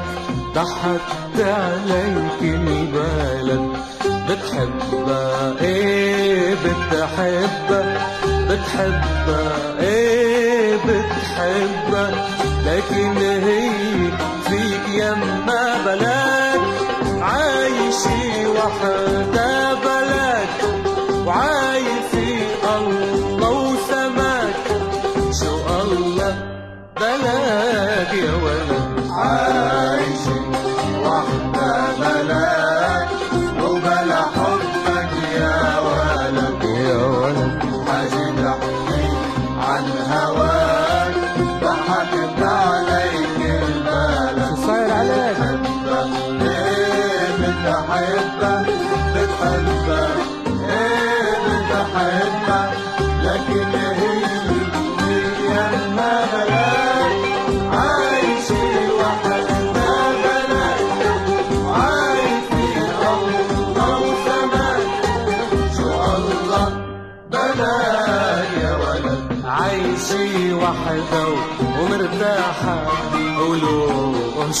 ضحكت 0.54 1.40
عليك 1.40 2.42
البلد. 2.42 3.76
بتحبها 4.28 5.60
إيه؟ 5.60 6.54
بتحبها. 6.54 8.35
بتحبها 8.56 9.80
إيه 9.80 10.76
بتحبها؟ 10.76 12.10
لكن 12.66 13.16
هي 13.16 14.10
فيك 14.48 14.88
يما 14.94 15.76
بلاك 15.86 16.60
عايشة 17.22 18.48
وحدة 18.50 19.55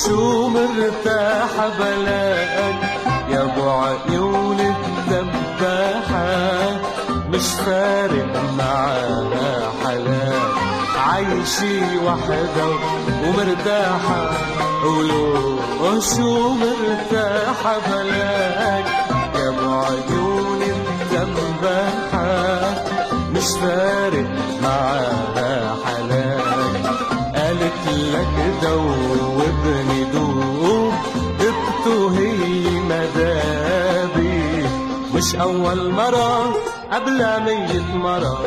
شو 0.04 0.48
مرتاحة 0.48 1.68
بلاك 1.78 2.76
يا 3.30 3.42
أبو 3.42 3.70
عيون 3.70 4.60
الدباحة 4.60 6.26
مش 7.30 7.46
فارق 7.66 8.42
معاها 8.58 9.70
حلال 9.84 10.40
عايشة 10.98 12.04
وحدة 12.06 12.66
ومرتاحة. 13.24 14.30
قولوا 14.82 16.00
شو 16.16 16.48
مرتاحة 16.48 17.76
بلاك 17.90 18.84
يا 19.34 19.48
أبو 19.48 19.74
عيون 19.84 20.62
الدباحة 21.12 22.74
مش 23.34 23.48
فارق 23.62 24.26
معاها 24.62 25.76
حلال 25.86 26.40
قالت 27.36 27.88
لك 27.88 28.28
دوبني 29.66 30.04
دوب 30.04 30.92
دبته 31.40 32.10
هي 32.18 32.80
مدابي 32.80 34.66
مش 35.14 35.34
أول 35.34 35.90
مرة 35.90 36.54
قبل 36.92 37.18
مية 37.44 37.94
مرة 37.96 38.38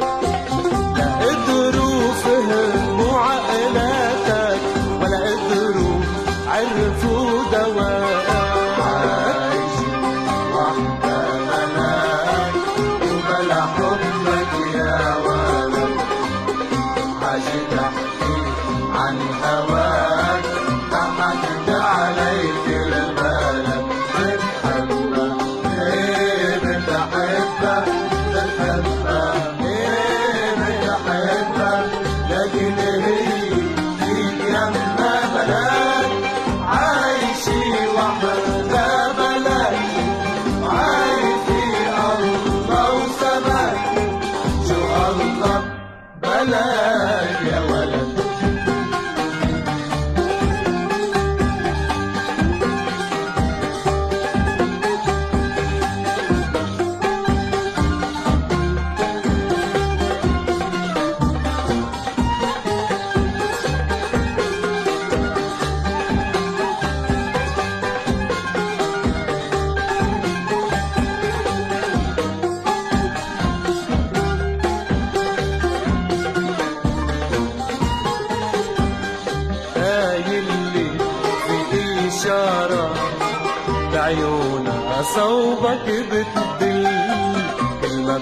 لا 0.98 1.16
قدروا 1.26 2.12
فهموا 2.24 3.20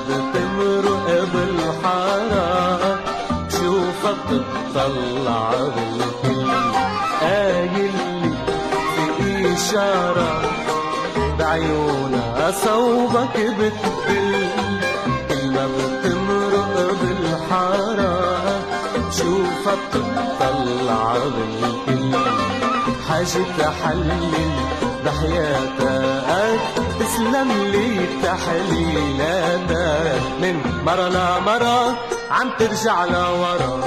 بتمرق 0.10 1.28
بالحارة 1.34 3.00
شوفك 3.50 4.18
بتطلع 4.32 5.52
بالكل 5.52 6.52
قايل 7.22 7.92
لي 8.22 8.32
في 8.96 9.54
إشارة 9.54 10.42
بعيونها 11.40 12.52
صوبك 12.52 13.38
بتدل 13.38 14.48
كلمة 15.30 15.68
بتمرق 15.68 16.92
بالحارة 17.02 18.14
شوفها 19.12 19.76
بتطلع 19.76 21.14
بالكل 21.14 22.18
حاجة 23.10 23.44
تحلل 23.60 24.52
بحياتك. 25.06 26.17
تسلم 27.00 27.50
لي 27.74 27.90
تحليلاتك 28.24 30.22
من 30.42 30.56
مرة 30.86 31.08
لمرة 31.10 31.98
عم 32.32 32.50
ترجع 32.60 33.06
لورا. 33.06 33.82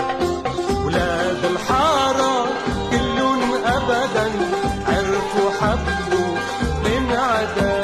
ولاد 0.85 1.45
الحارة 1.45 2.47
كلهم 2.91 3.55
أبدا 3.67 4.27
عرفوا 4.89 5.51
حبوا 5.61 6.33
من 6.85 7.05
عداك 7.13 7.80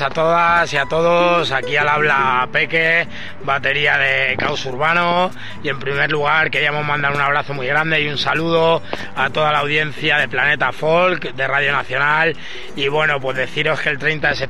a 0.00 0.10
todas 0.10 0.72
y 0.72 0.76
a 0.76 0.84
todos. 0.86 1.52
Aquí 1.52 1.76
al 1.76 1.88
habla 1.88 2.48
Peque, 2.52 3.06
batería 3.44 3.96
de 3.96 4.36
Caos 4.36 4.64
Urbano. 4.66 5.30
Y 5.62 5.68
en 5.68 5.78
primer 5.78 6.10
lugar 6.10 6.50
queríamos 6.50 6.84
mandar 6.84 7.14
un 7.14 7.20
abrazo 7.20 7.54
muy 7.54 7.66
grande 7.66 8.00
y 8.00 8.08
un 8.08 8.18
saludo 8.18 8.82
a 9.14 9.30
toda 9.30 9.52
la 9.52 9.60
audiencia 9.60 10.18
de 10.18 10.28
Planeta 10.28 10.72
Folk, 10.72 11.34
de 11.34 11.46
Radio 11.46 11.72
Nacional. 11.72 12.36
Y 12.74 12.88
bueno, 12.88 13.20
pues 13.20 13.36
deciros 13.36 13.80
que 13.80 13.88
el 13.88 13.98
30 13.98 14.28
de 14.28 14.34
septiembre 14.34 14.45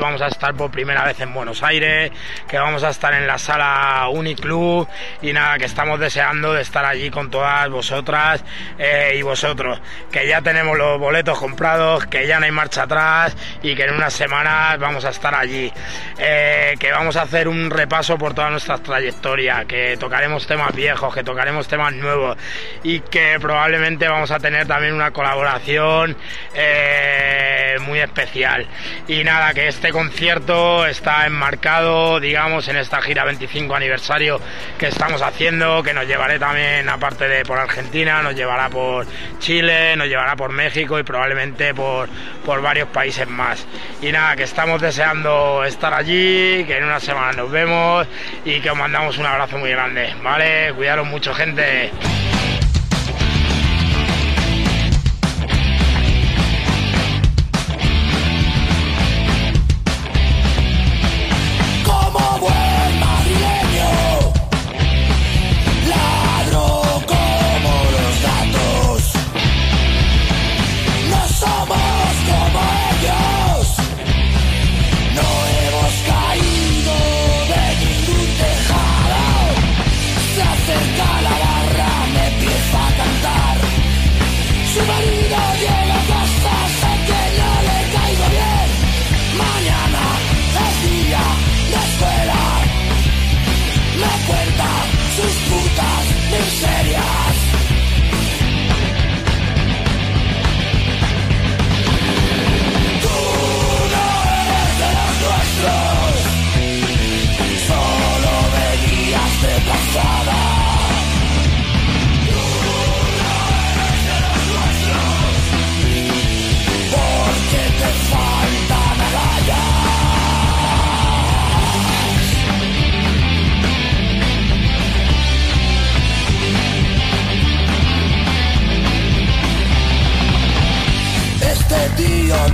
vamos 0.00 0.20
a 0.20 0.26
estar 0.26 0.54
por 0.54 0.70
primera 0.70 1.04
vez 1.04 1.20
en 1.20 1.32
Buenos 1.32 1.62
Aires, 1.62 2.10
que 2.48 2.58
vamos 2.58 2.82
a 2.82 2.90
estar 2.90 3.14
en 3.14 3.26
la 3.26 3.38
sala 3.38 4.08
Uniclub. 4.10 4.88
Y 5.22 5.32
nada, 5.32 5.58
que 5.58 5.66
estamos 5.66 6.00
deseando 6.00 6.52
de 6.52 6.62
estar 6.62 6.84
allí 6.84 7.08
con 7.10 7.30
todas 7.30 7.68
vosotras 7.70 8.44
eh, 8.78 9.14
y 9.16 9.22
vosotros. 9.22 9.80
Que 10.10 10.26
ya 10.26 10.42
tenemos 10.42 10.76
los 10.76 10.98
boletos 10.98 11.38
comprados, 11.38 12.06
que 12.06 12.26
ya 12.26 12.40
no 12.40 12.46
hay 12.46 12.50
marcha 12.50 12.82
atrás 12.82 13.36
y 13.62 13.76
que 13.76 13.84
en 13.84 13.94
unas 13.94 14.12
semanas 14.12 14.78
vamos 14.78 15.04
a 15.04 15.10
estar 15.10 15.34
allí. 15.34 15.72
Eh, 16.18 16.74
que 16.78 16.90
vamos 16.90 17.16
a 17.16 17.22
hacer 17.22 17.46
un 17.46 17.70
repaso 17.70 18.18
por 18.18 18.34
toda 18.34 18.50
nuestra 18.50 18.78
trayectoria, 18.78 19.64
que 19.66 19.96
tocaremos 19.98 20.46
temas 20.46 20.74
viejos, 20.74 21.14
que 21.14 21.22
tocaremos 21.22 21.68
temas 21.68 21.92
nuevos 21.92 22.36
y 22.82 23.00
que 23.00 23.38
probablemente 23.40 24.08
vamos 24.08 24.30
a 24.32 24.38
tener 24.38 24.66
también 24.66 24.94
una 24.94 25.12
colaboración 25.12 26.16
eh, 26.54 27.76
muy 27.80 28.00
especial. 28.00 28.66
Y 29.06 29.22
nada, 29.24 29.43
que 29.52 29.68
este 29.68 29.90
concierto 29.90 30.86
está 30.86 31.26
enmarcado, 31.26 32.20
digamos, 32.20 32.68
en 32.68 32.76
esta 32.76 33.02
gira 33.02 33.24
25 33.24 33.74
aniversario 33.74 34.40
que 34.78 34.86
estamos 34.86 35.20
haciendo, 35.20 35.82
que 35.82 35.92
nos 35.92 36.06
llevaré 36.06 36.38
también, 36.38 36.88
aparte 36.88 37.28
de 37.28 37.44
por 37.44 37.58
Argentina, 37.58 38.22
nos 38.22 38.34
llevará 38.34 38.70
por 38.70 39.06
Chile, 39.40 39.96
nos 39.96 40.06
llevará 40.06 40.36
por 40.36 40.50
México 40.52 40.98
y 40.98 41.02
probablemente 41.02 41.74
por, 41.74 42.08
por 42.44 42.62
varios 42.62 42.88
países 42.88 43.28
más. 43.28 43.66
Y 44.00 44.12
nada, 44.12 44.36
que 44.36 44.44
estamos 44.44 44.80
deseando 44.80 45.64
estar 45.64 45.92
allí, 45.92 46.64
que 46.64 46.78
en 46.78 46.84
una 46.84 47.00
semana 47.00 47.32
nos 47.32 47.50
vemos 47.50 48.06
y 48.44 48.60
que 48.60 48.70
os 48.70 48.76
mandamos 48.78 49.18
un 49.18 49.26
abrazo 49.26 49.58
muy 49.58 49.70
grande, 49.70 50.14
¿vale? 50.22 50.72
Cuidaros 50.74 51.06
mucho, 51.06 51.34
gente. 51.34 51.90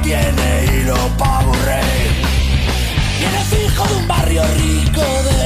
Tiene 0.02 0.64
hilo 0.64 0.96
pa' 1.16 1.38
aburrir. 1.38 2.10
Viene 3.20 3.44
fijo 3.44 3.86
de 3.86 3.94
un 3.94 4.08
barrio 4.08 4.42
rico 4.56 5.00
de 5.00 5.39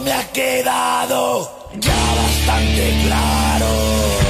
me 0.00 0.12
ha 0.12 0.32
quedado 0.32 1.50
ya 1.80 1.94
bastante 2.16 3.02
claro 3.06 4.25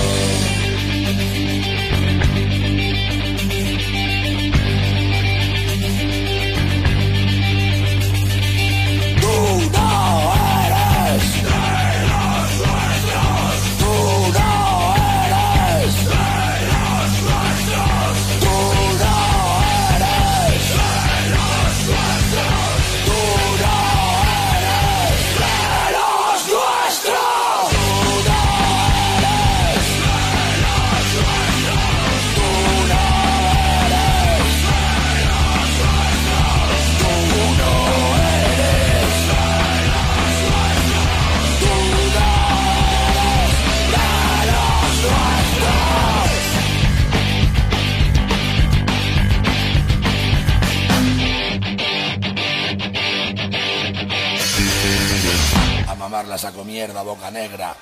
Boca 57.07 57.31
Negra. 57.31 57.74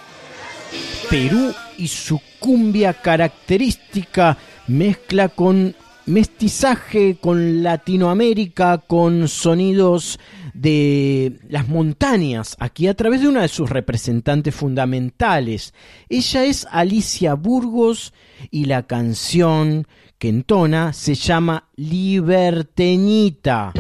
Perú 1.09 1.55
y 1.79 1.89
su 1.89 2.21
cumbia 2.39 2.93
característica 2.93 4.37
mezcla 4.67 5.31
con 5.31 5.75
mestizaje 6.05 7.17
con 7.19 7.63
Latinoamérica, 7.63 8.77
con 8.87 9.27
sonidos 9.29 10.19
de 10.53 11.39
las 11.49 11.69
montañas, 11.69 12.55
aquí 12.61 12.87
a 12.87 12.93
través 12.95 13.23
de 13.23 13.29
una 13.29 13.41
de 13.41 13.49
sus 13.49 13.71
representantes 13.71 14.55
fundamentales. 14.55 15.73
Ella 16.11 16.45
es 16.45 16.67
Alicia 16.71 17.33
Burgos 17.33 18.13
y 18.51 18.67
la 18.67 18.83
canción 18.87 19.87
que 20.19 20.29
entona 20.29 20.93
se 20.93 21.15
llama 21.15 21.71
Liberteñita. 21.77 23.73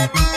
thank 0.00 0.18
you 0.20 0.29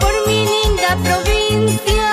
por 0.00 0.12
mi 0.26 0.44
linda 0.46 0.96
provincia. 1.04 2.08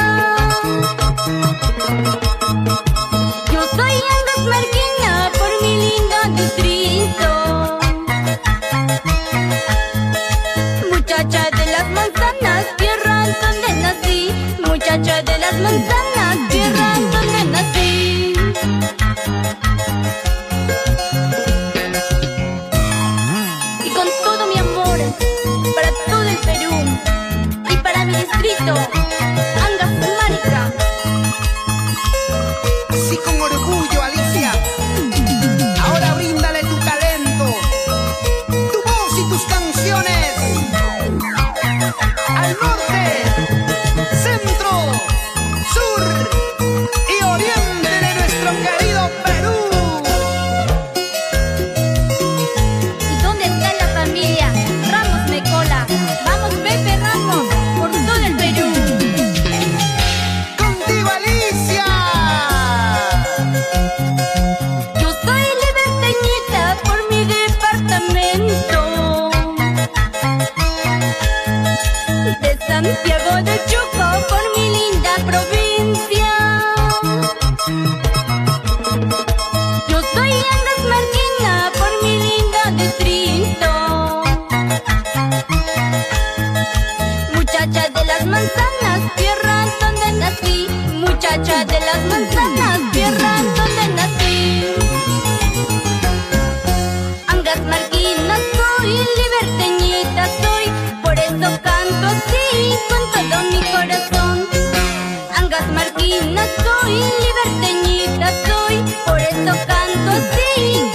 buena 106.28 106.46
soy, 106.58 106.94
liberteñita 106.94 108.32
soy, 108.46 108.76
por 109.06 109.20
eso 109.20 109.58
canto 109.66 110.12
así. 110.12 110.87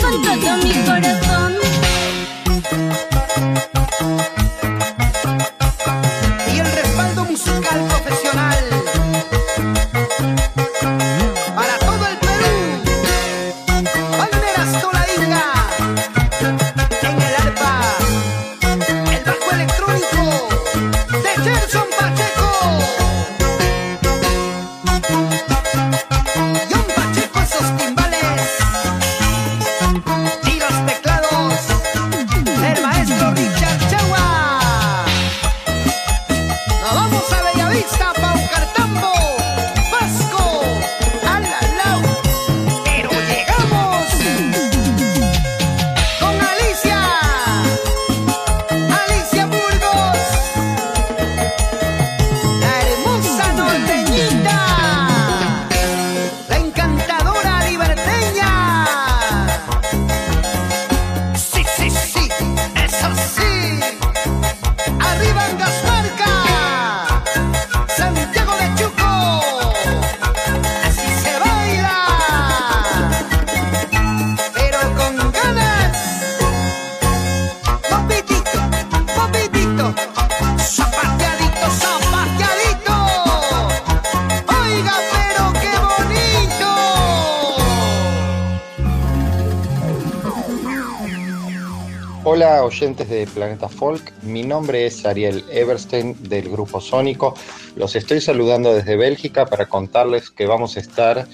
Planeta 93.42 93.68
Folk. 93.68 94.12
Mi 94.22 94.44
nombre 94.44 94.86
es 94.86 95.04
Ariel 95.04 95.44
Everstein 95.50 96.16
del 96.28 96.48
Grupo 96.48 96.80
Sónico. 96.80 97.34
Los 97.74 97.96
estoy 97.96 98.20
saludando 98.20 98.72
desde 98.72 98.94
Bélgica 98.94 99.46
para 99.46 99.66
contarles 99.66 100.30
que 100.30 100.46
vamos 100.46 100.76
a 100.76 100.80
estar 100.80 101.26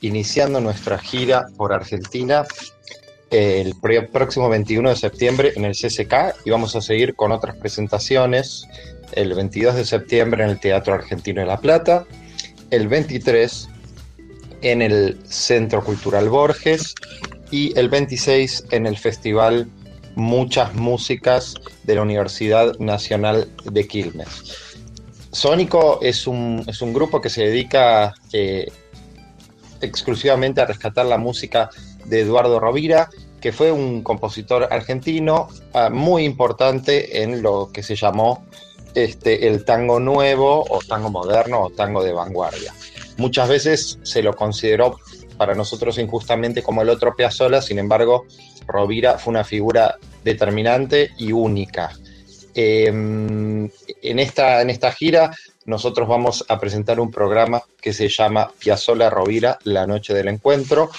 iniciando 0.00 0.60
nuestra 0.60 0.98
gira 0.98 1.46
por 1.56 1.72
Argentina 1.72 2.44
eh, 3.32 3.60
el 3.66 3.74
próximo 4.06 4.48
21 4.48 4.90
de 4.90 4.94
septiembre 4.94 5.52
en 5.56 5.64
el 5.64 5.72
CCK 5.72 6.44
y 6.44 6.50
vamos 6.50 6.76
a 6.76 6.80
seguir 6.80 7.16
con 7.16 7.32
otras 7.32 7.56
presentaciones 7.56 8.64
el 9.14 9.34
22 9.34 9.74
de 9.74 9.84
septiembre 9.84 10.44
en 10.44 10.50
el 10.50 10.60
Teatro 10.60 10.94
Argentino 10.94 11.40
de 11.40 11.48
La 11.48 11.58
Plata, 11.58 12.06
el 12.70 12.86
23 12.86 13.68
en 14.62 14.80
el 14.80 15.18
Centro 15.24 15.82
Cultural 15.82 16.28
Borges 16.28 16.94
y 17.50 17.76
el 17.76 17.88
26 17.88 18.66
en 18.70 18.86
el 18.86 18.96
Festival 18.96 19.68
muchas 20.18 20.74
músicas 20.74 21.54
de 21.84 21.94
la 21.94 22.02
Universidad 22.02 22.76
Nacional 22.78 23.48
de 23.64 23.86
Quilmes. 23.86 24.76
Sónico 25.30 26.00
es 26.02 26.26
un, 26.26 26.64
es 26.66 26.82
un 26.82 26.92
grupo 26.92 27.20
que 27.20 27.30
se 27.30 27.44
dedica 27.44 28.14
eh, 28.32 28.66
exclusivamente 29.80 30.60
a 30.60 30.66
rescatar 30.66 31.06
la 31.06 31.18
música 31.18 31.70
de 32.06 32.22
Eduardo 32.22 32.58
Rovira, 32.58 33.08
que 33.40 33.52
fue 33.52 33.70
un 33.70 34.02
compositor 34.02 34.66
argentino 34.72 35.48
ah, 35.72 35.88
muy 35.88 36.24
importante 36.24 37.22
en 37.22 37.40
lo 37.40 37.70
que 37.72 37.84
se 37.84 37.94
llamó 37.94 38.44
este, 38.96 39.46
el 39.46 39.64
tango 39.64 40.00
nuevo 40.00 40.64
o 40.68 40.80
tango 40.80 41.10
moderno 41.10 41.62
o 41.62 41.70
tango 41.70 42.02
de 42.02 42.12
vanguardia. 42.12 42.74
Muchas 43.18 43.48
veces 43.48 44.00
se 44.02 44.22
lo 44.22 44.34
consideró 44.34 44.98
para 45.38 45.54
nosotros 45.54 45.98
injustamente 45.98 46.62
como 46.62 46.82
el 46.82 46.90
otro 46.90 47.14
Piazzolla, 47.16 47.62
sin 47.62 47.78
embargo, 47.78 48.26
Rovira 48.66 49.18
fue 49.18 49.30
una 49.30 49.44
figura 49.44 49.96
determinante 50.24 51.12
y 51.16 51.32
única. 51.32 51.92
Eh, 52.54 52.86
en, 52.88 54.18
esta, 54.18 54.60
en 54.60 54.70
esta 54.70 54.90
gira 54.90 55.30
nosotros 55.64 56.08
vamos 56.08 56.44
a 56.48 56.58
presentar 56.58 56.98
un 56.98 57.10
programa 57.10 57.62
que 57.80 57.92
se 57.92 58.08
llama 58.08 58.50
Piazzolla 58.58 59.10
Rovira, 59.10 59.58
la 59.64 59.86
noche 59.86 60.14
del 60.14 60.28
encuentro, 60.28 60.90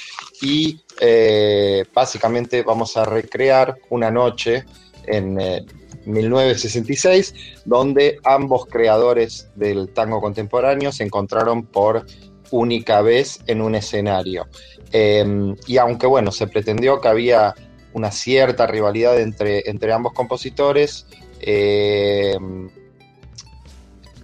y 0.41 0.79
eh, 1.01 1.85
básicamente 1.93 2.61
vamos 2.61 2.95
a 2.95 3.03
recrear 3.03 3.75
una 3.89 4.11
noche 4.11 4.63
en 5.05 5.41
eh, 5.41 5.65
1966, 6.05 7.33
donde 7.65 8.19
ambos 8.23 8.65
creadores 8.67 9.49
del 9.55 9.89
tango 9.89 10.21
contemporáneo 10.21 10.91
se 10.91 11.03
encontraron 11.03 11.63
por 11.63 12.05
única 12.51 13.01
vez 13.01 13.39
en 13.47 13.61
un 13.61 13.75
escenario. 13.75 14.47
Eh, 14.91 15.55
y 15.67 15.77
aunque 15.77 16.07
bueno, 16.07 16.31
se 16.31 16.47
pretendió 16.47 16.99
que 17.01 17.07
había 17.07 17.55
una 17.93 18.11
cierta 18.11 18.67
rivalidad 18.67 19.19
entre, 19.19 19.69
entre 19.69 19.93
ambos 19.93 20.13
compositores, 20.13 21.07
eh, 21.41 22.37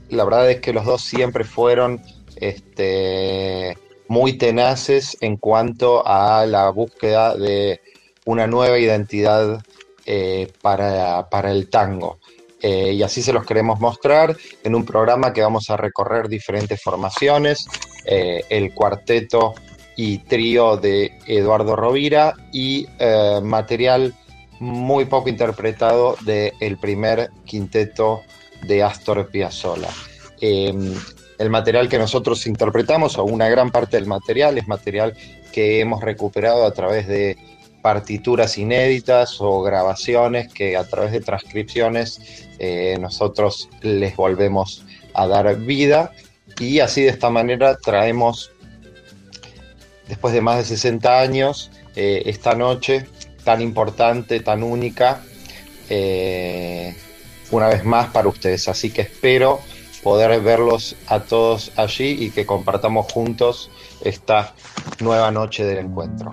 la 0.10 0.24
verdad 0.24 0.50
es 0.52 0.62
que 0.62 0.74
los 0.74 0.86
dos 0.86 1.02
siempre 1.02 1.44
fueron 1.44 2.02
este, 2.36 3.78
muy 4.08 4.34
tenaces 4.34 5.18
en 5.22 5.38
cuanto 5.38 6.06
a 6.06 6.46
la 6.46 6.70
búsqueda 6.70 7.36
de 7.36 7.82
una 8.26 8.48
nueva 8.48 8.78
identidad 8.78 9.64
eh, 10.06 10.52
para, 10.62 11.30
para, 11.30 11.52
el 11.52 11.70
tango. 11.70 12.20
Eh, 12.62 12.94
y 12.94 13.04
así 13.04 13.22
se 13.22 13.34
los 13.34 13.46
queremos 13.46 13.80
mostrar 13.80 14.36
en 14.64 14.76
un 14.76 14.86
programa 14.86 15.34
que 15.34 15.42
vamos 15.42 15.70
a 15.70 15.78
recorrer 15.78 16.28
diferentes 16.28 16.82
formaciones, 16.82 17.68
eh, 18.06 18.44
el 18.50 18.74
cuarteto 18.74 19.54
y 19.96 20.20
trío 20.20 20.78
de 20.78 21.18
Eduardo 21.28 21.76
Rovira 21.76 22.34
y 22.52 22.88
eh, 22.98 23.40
material 23.44 24.14
muy 24.60 25.06
poco 25.06 25.30
interpretado 25.30 26.16
del 26.22 26.78
primer 26.78 27.30
quinteto 27.44 28.22
de 28.64 28.84
Astor 28.84 29.30
Piazzolla. 29.30 29.90
el 30.42 31.50
material 31.50 31.90
que 31.90 31.98
nosotros 31.98 32.48
interpretamos, 32.48 33.18
o 33.18 33.26
una 33.26 33.50
gran 33.50 33.70
parte 33.70 33.98
del 33.98 34.08
material, 34.08 34.58
es 34.58 34.68
material 34.68 35.14
que 35.52 35.82
hemos 35.82 36.02
recuperado 36.02 36.66
a 36.66 36.72
través 36.72 37.08
de 37.08 37.38
partituras 37.86 38.58
inéditas 38.58 39.40
o 39.40 39.62
grabaciones 39.62 40.52
que 40.52 40.76
a 40.76 40.86
través 40.86 41.12
de 41.12 41.20
transcripciones 41.20 42.20
eh, 42.58 42.98
nosotros 43.00 43.70
les 43.84 44.16
volvemos 44.16 44.84
a 45.14 45.28
dar 45.28 45.56
vida 45.58 46.12
y 46.60 46.80
así 46.80 47.04
de 47.04 47.10
esta 47.10 47.30
manera 47.30 47.78
traemos, 47.78 48.52
después 50.08 50.34
de 50.34 50.42
más 50.42 50.58
de 50.58 50.64
60 50.64 51.20
años, 51.20 51.70
eh, 51.96 52.24
esta 52.26 52.56
noche 52.56 53.06
tan 53.44 53.62
importante, 53.62 54.40
tan 54.40 54.64
única, 54.64 55.22
eh, 55.88 56.96
una 57.52 57.68
vez 57.68 57.86
más 57.86 58.10
para 58.10 58.28
ustedes. 58.30 58.68
Así 58.68 58.90
que 58.90 59.02
espero 59.02 59.60
poder 60.02 60.42
verlos 60.42 60.96
a 61.06 61.20
todos 61.20 61.72
allí 61.76 62.18
y 62.20 62.32
que 62.32 62.48
compartamos 62.48 63.14
juntos 63.14 63.70
esta 64.02 64.56
nueva 65.02 65.30
noche 65.30 65.64
del 65.66 65.86
encuentro. 65.86 66.32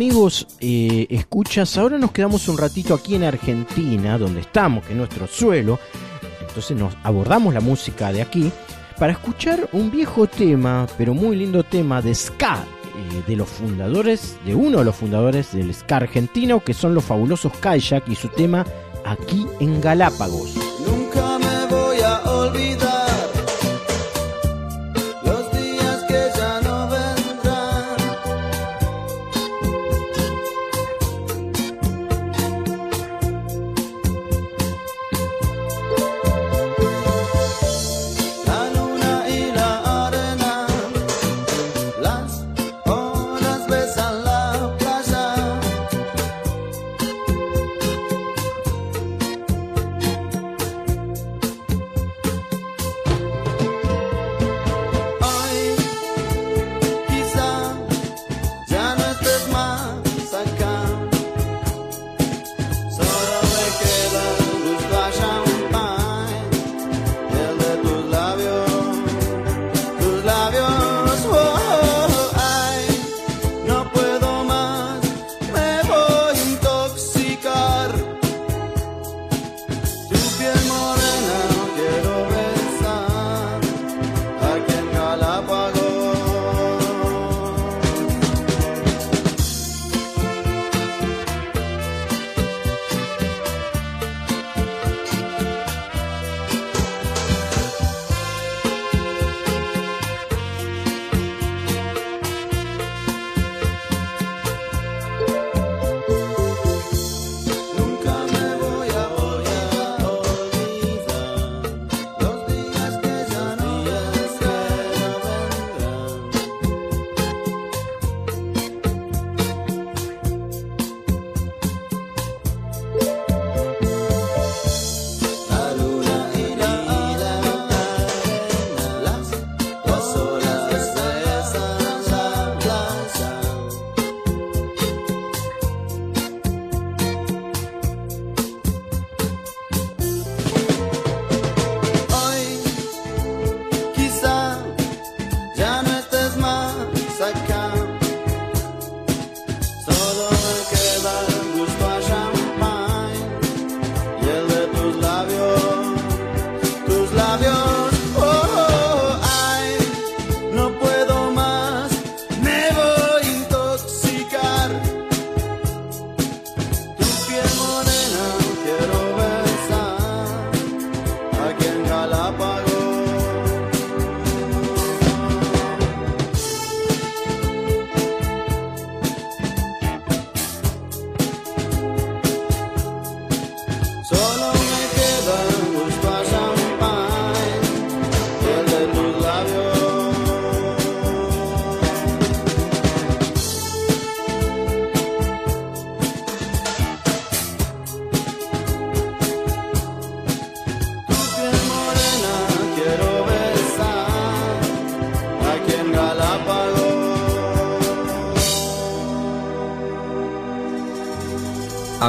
Amigos, 0.00 0.46
eh, 0.60 1.06
escuchas, 1.10 1.76
ahora 1.76 1.98
nos 1.98 2.10
quedamos 2.10 2.48
un 2.48 2.56
ratito 2.56 2.94
aquí 2.94 3.16
en 3.16 3.24
Argentina, 3.24 4.16
donde 4.16 4.40
estamos, 4.40 4.82
que 4.82 4.92
es 4.92 4.96
nuestro 4.96 5.26
suelo. 5.26 5.78
Entonces 6.40 6.74
nos 6.74 6.94
abordamos 7.02 7.52
la 7.52 7.60
música 7.60 8.10
de 8.10 8.22
aquí 8.22 8.50
para 8.98 9.12
escuchar 9.12 9.68
un 9.74 9.90
viejo 9.90 10.26
tema, 10.26 10.86
pero 10.96 11.12
muy 11.12 11.36
lindo 11.36 11.64
tema 11.64 12.00
de 12.00 12.14
ska, 12.14 12.64
eh, 12.96 13.22
de 13.26 13.36
los 13.36 13.50
fundadores, 13.50 14.38
de 14.46 14.54
uno 14.54 14.78
de 14.78 14.86
los 14.86 14.96
fundadores 14.96 15.52
del 15.52 15.74
ska 15.74 15.98
argentino, 15.98 16.64
que 16.64 16.72
son 16.72 16.94
los 16.94 17.04
fabulosos 17.04 17.52
Kayak 17.60 18.08
y 18.08 18.14
su 18.14 18.28
tema 18.28 18.64
Aquí 19.04 19.46
en 19.60 19.82
Galápagos. 19.82 20.69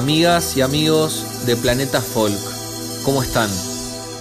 Amigas 0.01 0.57
y 0.57 0.61
amigos 0.61 1.45
de 1.45 1.55
Planeta 1.55 2.01
Folk, 2.01 2.33
¿cómo 3.05 3.21
están? 3.21 3.47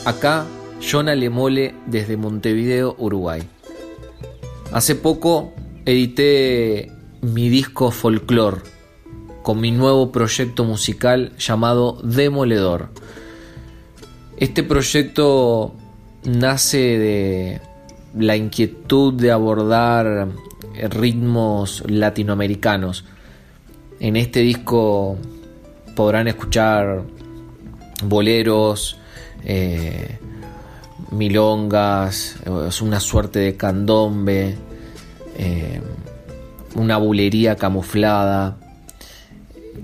Acá, 0.05 0.45
Jonah 0.79 1.15
Lemole 1.15 1.75
desde 1.87 2.19
Montevideo, 2.19 2.95
Uruguay. 2.99 3.41
Hace 4.73 4.95
poco 4.95 5.55
edité 5.87 6.93
mi 7.23 7.49
disco 7.49 7.93
Folklore 7.93 8.59
con 9.43 9.59
mi 9.59 9.71
nuevo 9.71 10.13
proyecto 10.13 10.65
musical 10.65 11.33
llamado 11.39 11.99
Demoledor. 12.03 12.91
Este 14.37 14.63
proyecto 14.63 15.75
nace 16.25 16.77
de 16.77 17.61
la 18.19 18.37
inquietud 18.37 19.15
de 19.15 19.31
abordar 19.31 20.29
ritmos 20.91 21.83
latinoamericanos. 21.87 23.07
En 23.99 24.17
este 24.17 24.41
disco 24.41 25.17
podrán 26.01 26.29
escuchar 26.29 27.03
boleros, 28.05 28.97
eh, 29.45 30.19
milongas, 31.11 32.37
es 32.67 32.81
una 32.81 33.01
suerte 33.01 33.39
de 33.39 33.55
candombe, 33.59 34.57
eh, 35.37 35.83
una 36.75 36.97
bulería 36.97 37.57
camuflada. 37.57 38.57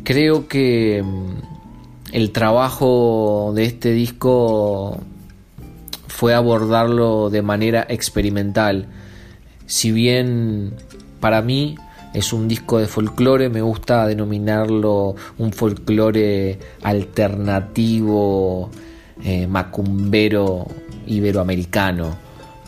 Creo 0.04 0.48
que 0.48 1.02
mm, 1.04 2.14
el 2.14 2.32
trabajo 2.32 3.52
de 3.54 3.66
este 3.66 3.92
disco 3.92 4.98
fue 6.08 6.32
abordarlo 6.32 7.28
de 7.28 7.42
manera 7.42 7.84
experimental. 7.90 8.86
Si 9.66 9.92
bien 9.92 10.76
para 11.20 11.42
mí 11.42 11.76
es 12.14 12.32
un 12.32 12.48
disco 12.48 12.78
de 12.78 12.86
folclore, 12.86 13.48
me 13.48 13.60
gusta 13.60 14.06
denominarlo 14.06 15.14
un 15.38 15.52
folclore 15.52 16.58
alternativo, 16.82 18.70
eh, 19.22 19.46
macumbero 19.46 20.66
iberoamericano, 21.06 22.16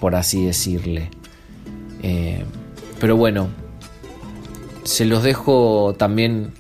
por 0.01 0.15
así 0.15 0.45
decirle. 0.45 1.11
Eh, 2.03 2.45
pero 3.01 3.17
bueno, 3.17 3.49
se 4.85 5.05
los 5.05 5.23
dejo 5.23 5.95
también 5.99 6.53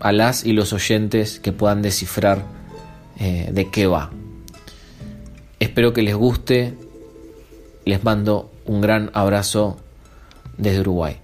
a 0.00 0.12
las 0.12 0.44
y 0.44 0.52
los 0.52 0.72
oyentes 0.72 1.40
que 1.40 1.52
puedan 1.52 1.82
descifrar 1.82 2.44
eh, 3.18 3.50
de 3.52 3.70
qué 3.70 3.86
va. 3.86 4.10
Espero 5.60 5.92
que 5.92 6.02
les 6.02 6.14
guste. 6.14 6.74
Les 7.86 8.02
mando 8.02 8.50
un 8.66 8.80
gran 8.80 9.10
abrazo 9.14 9.78
desde 10.56 10.80
Uruguay. 10.80 11.16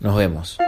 Nos 0.00 0.16
vemos. 0.16 0.58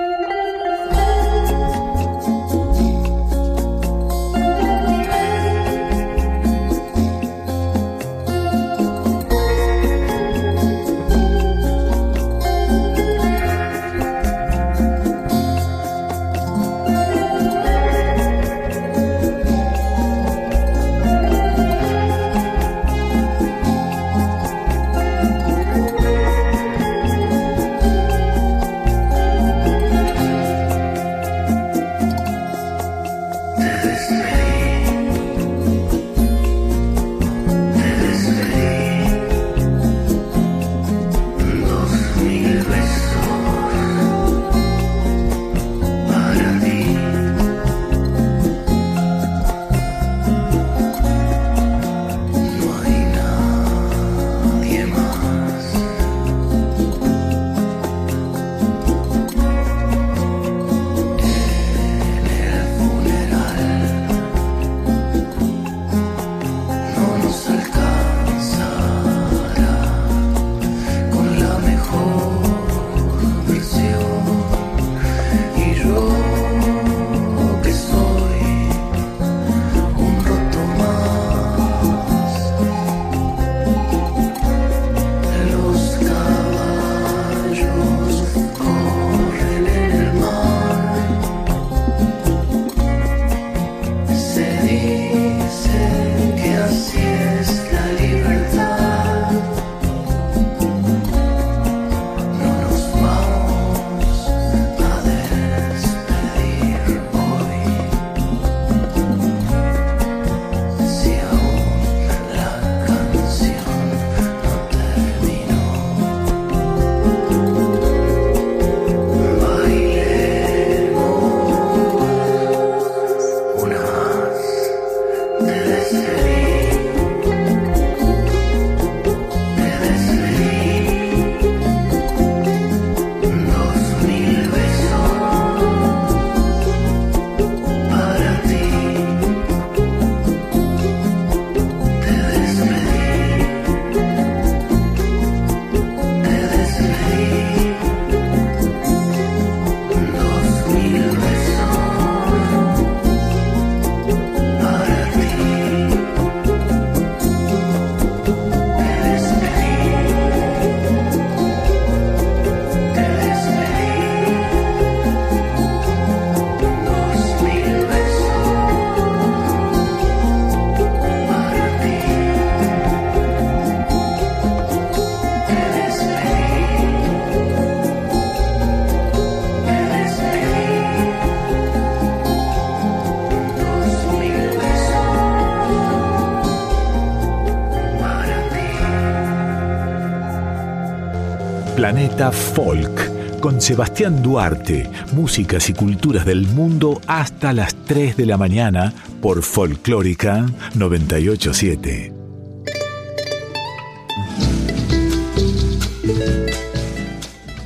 Planeta 191.87 192.33
Folk 192.33 193.39
con 193.39 193.61
Sebastián 193.61 194.21
Duarte, 194.21 194.91
músicas 195.13 195.71
y 195.71 195.73
culturas 195.73 196.27
del 196.27 196.45
mundo 196.49 197.01
hasta 197.07 197.53
las 197.53 197.77
3 197.85 198.17
de 198.17 198.27
la 198.27 198.37
mañana 198.37 198.93
por 199.23 199.45
Folclórica 199.45 200.47
987. 200.75 202.13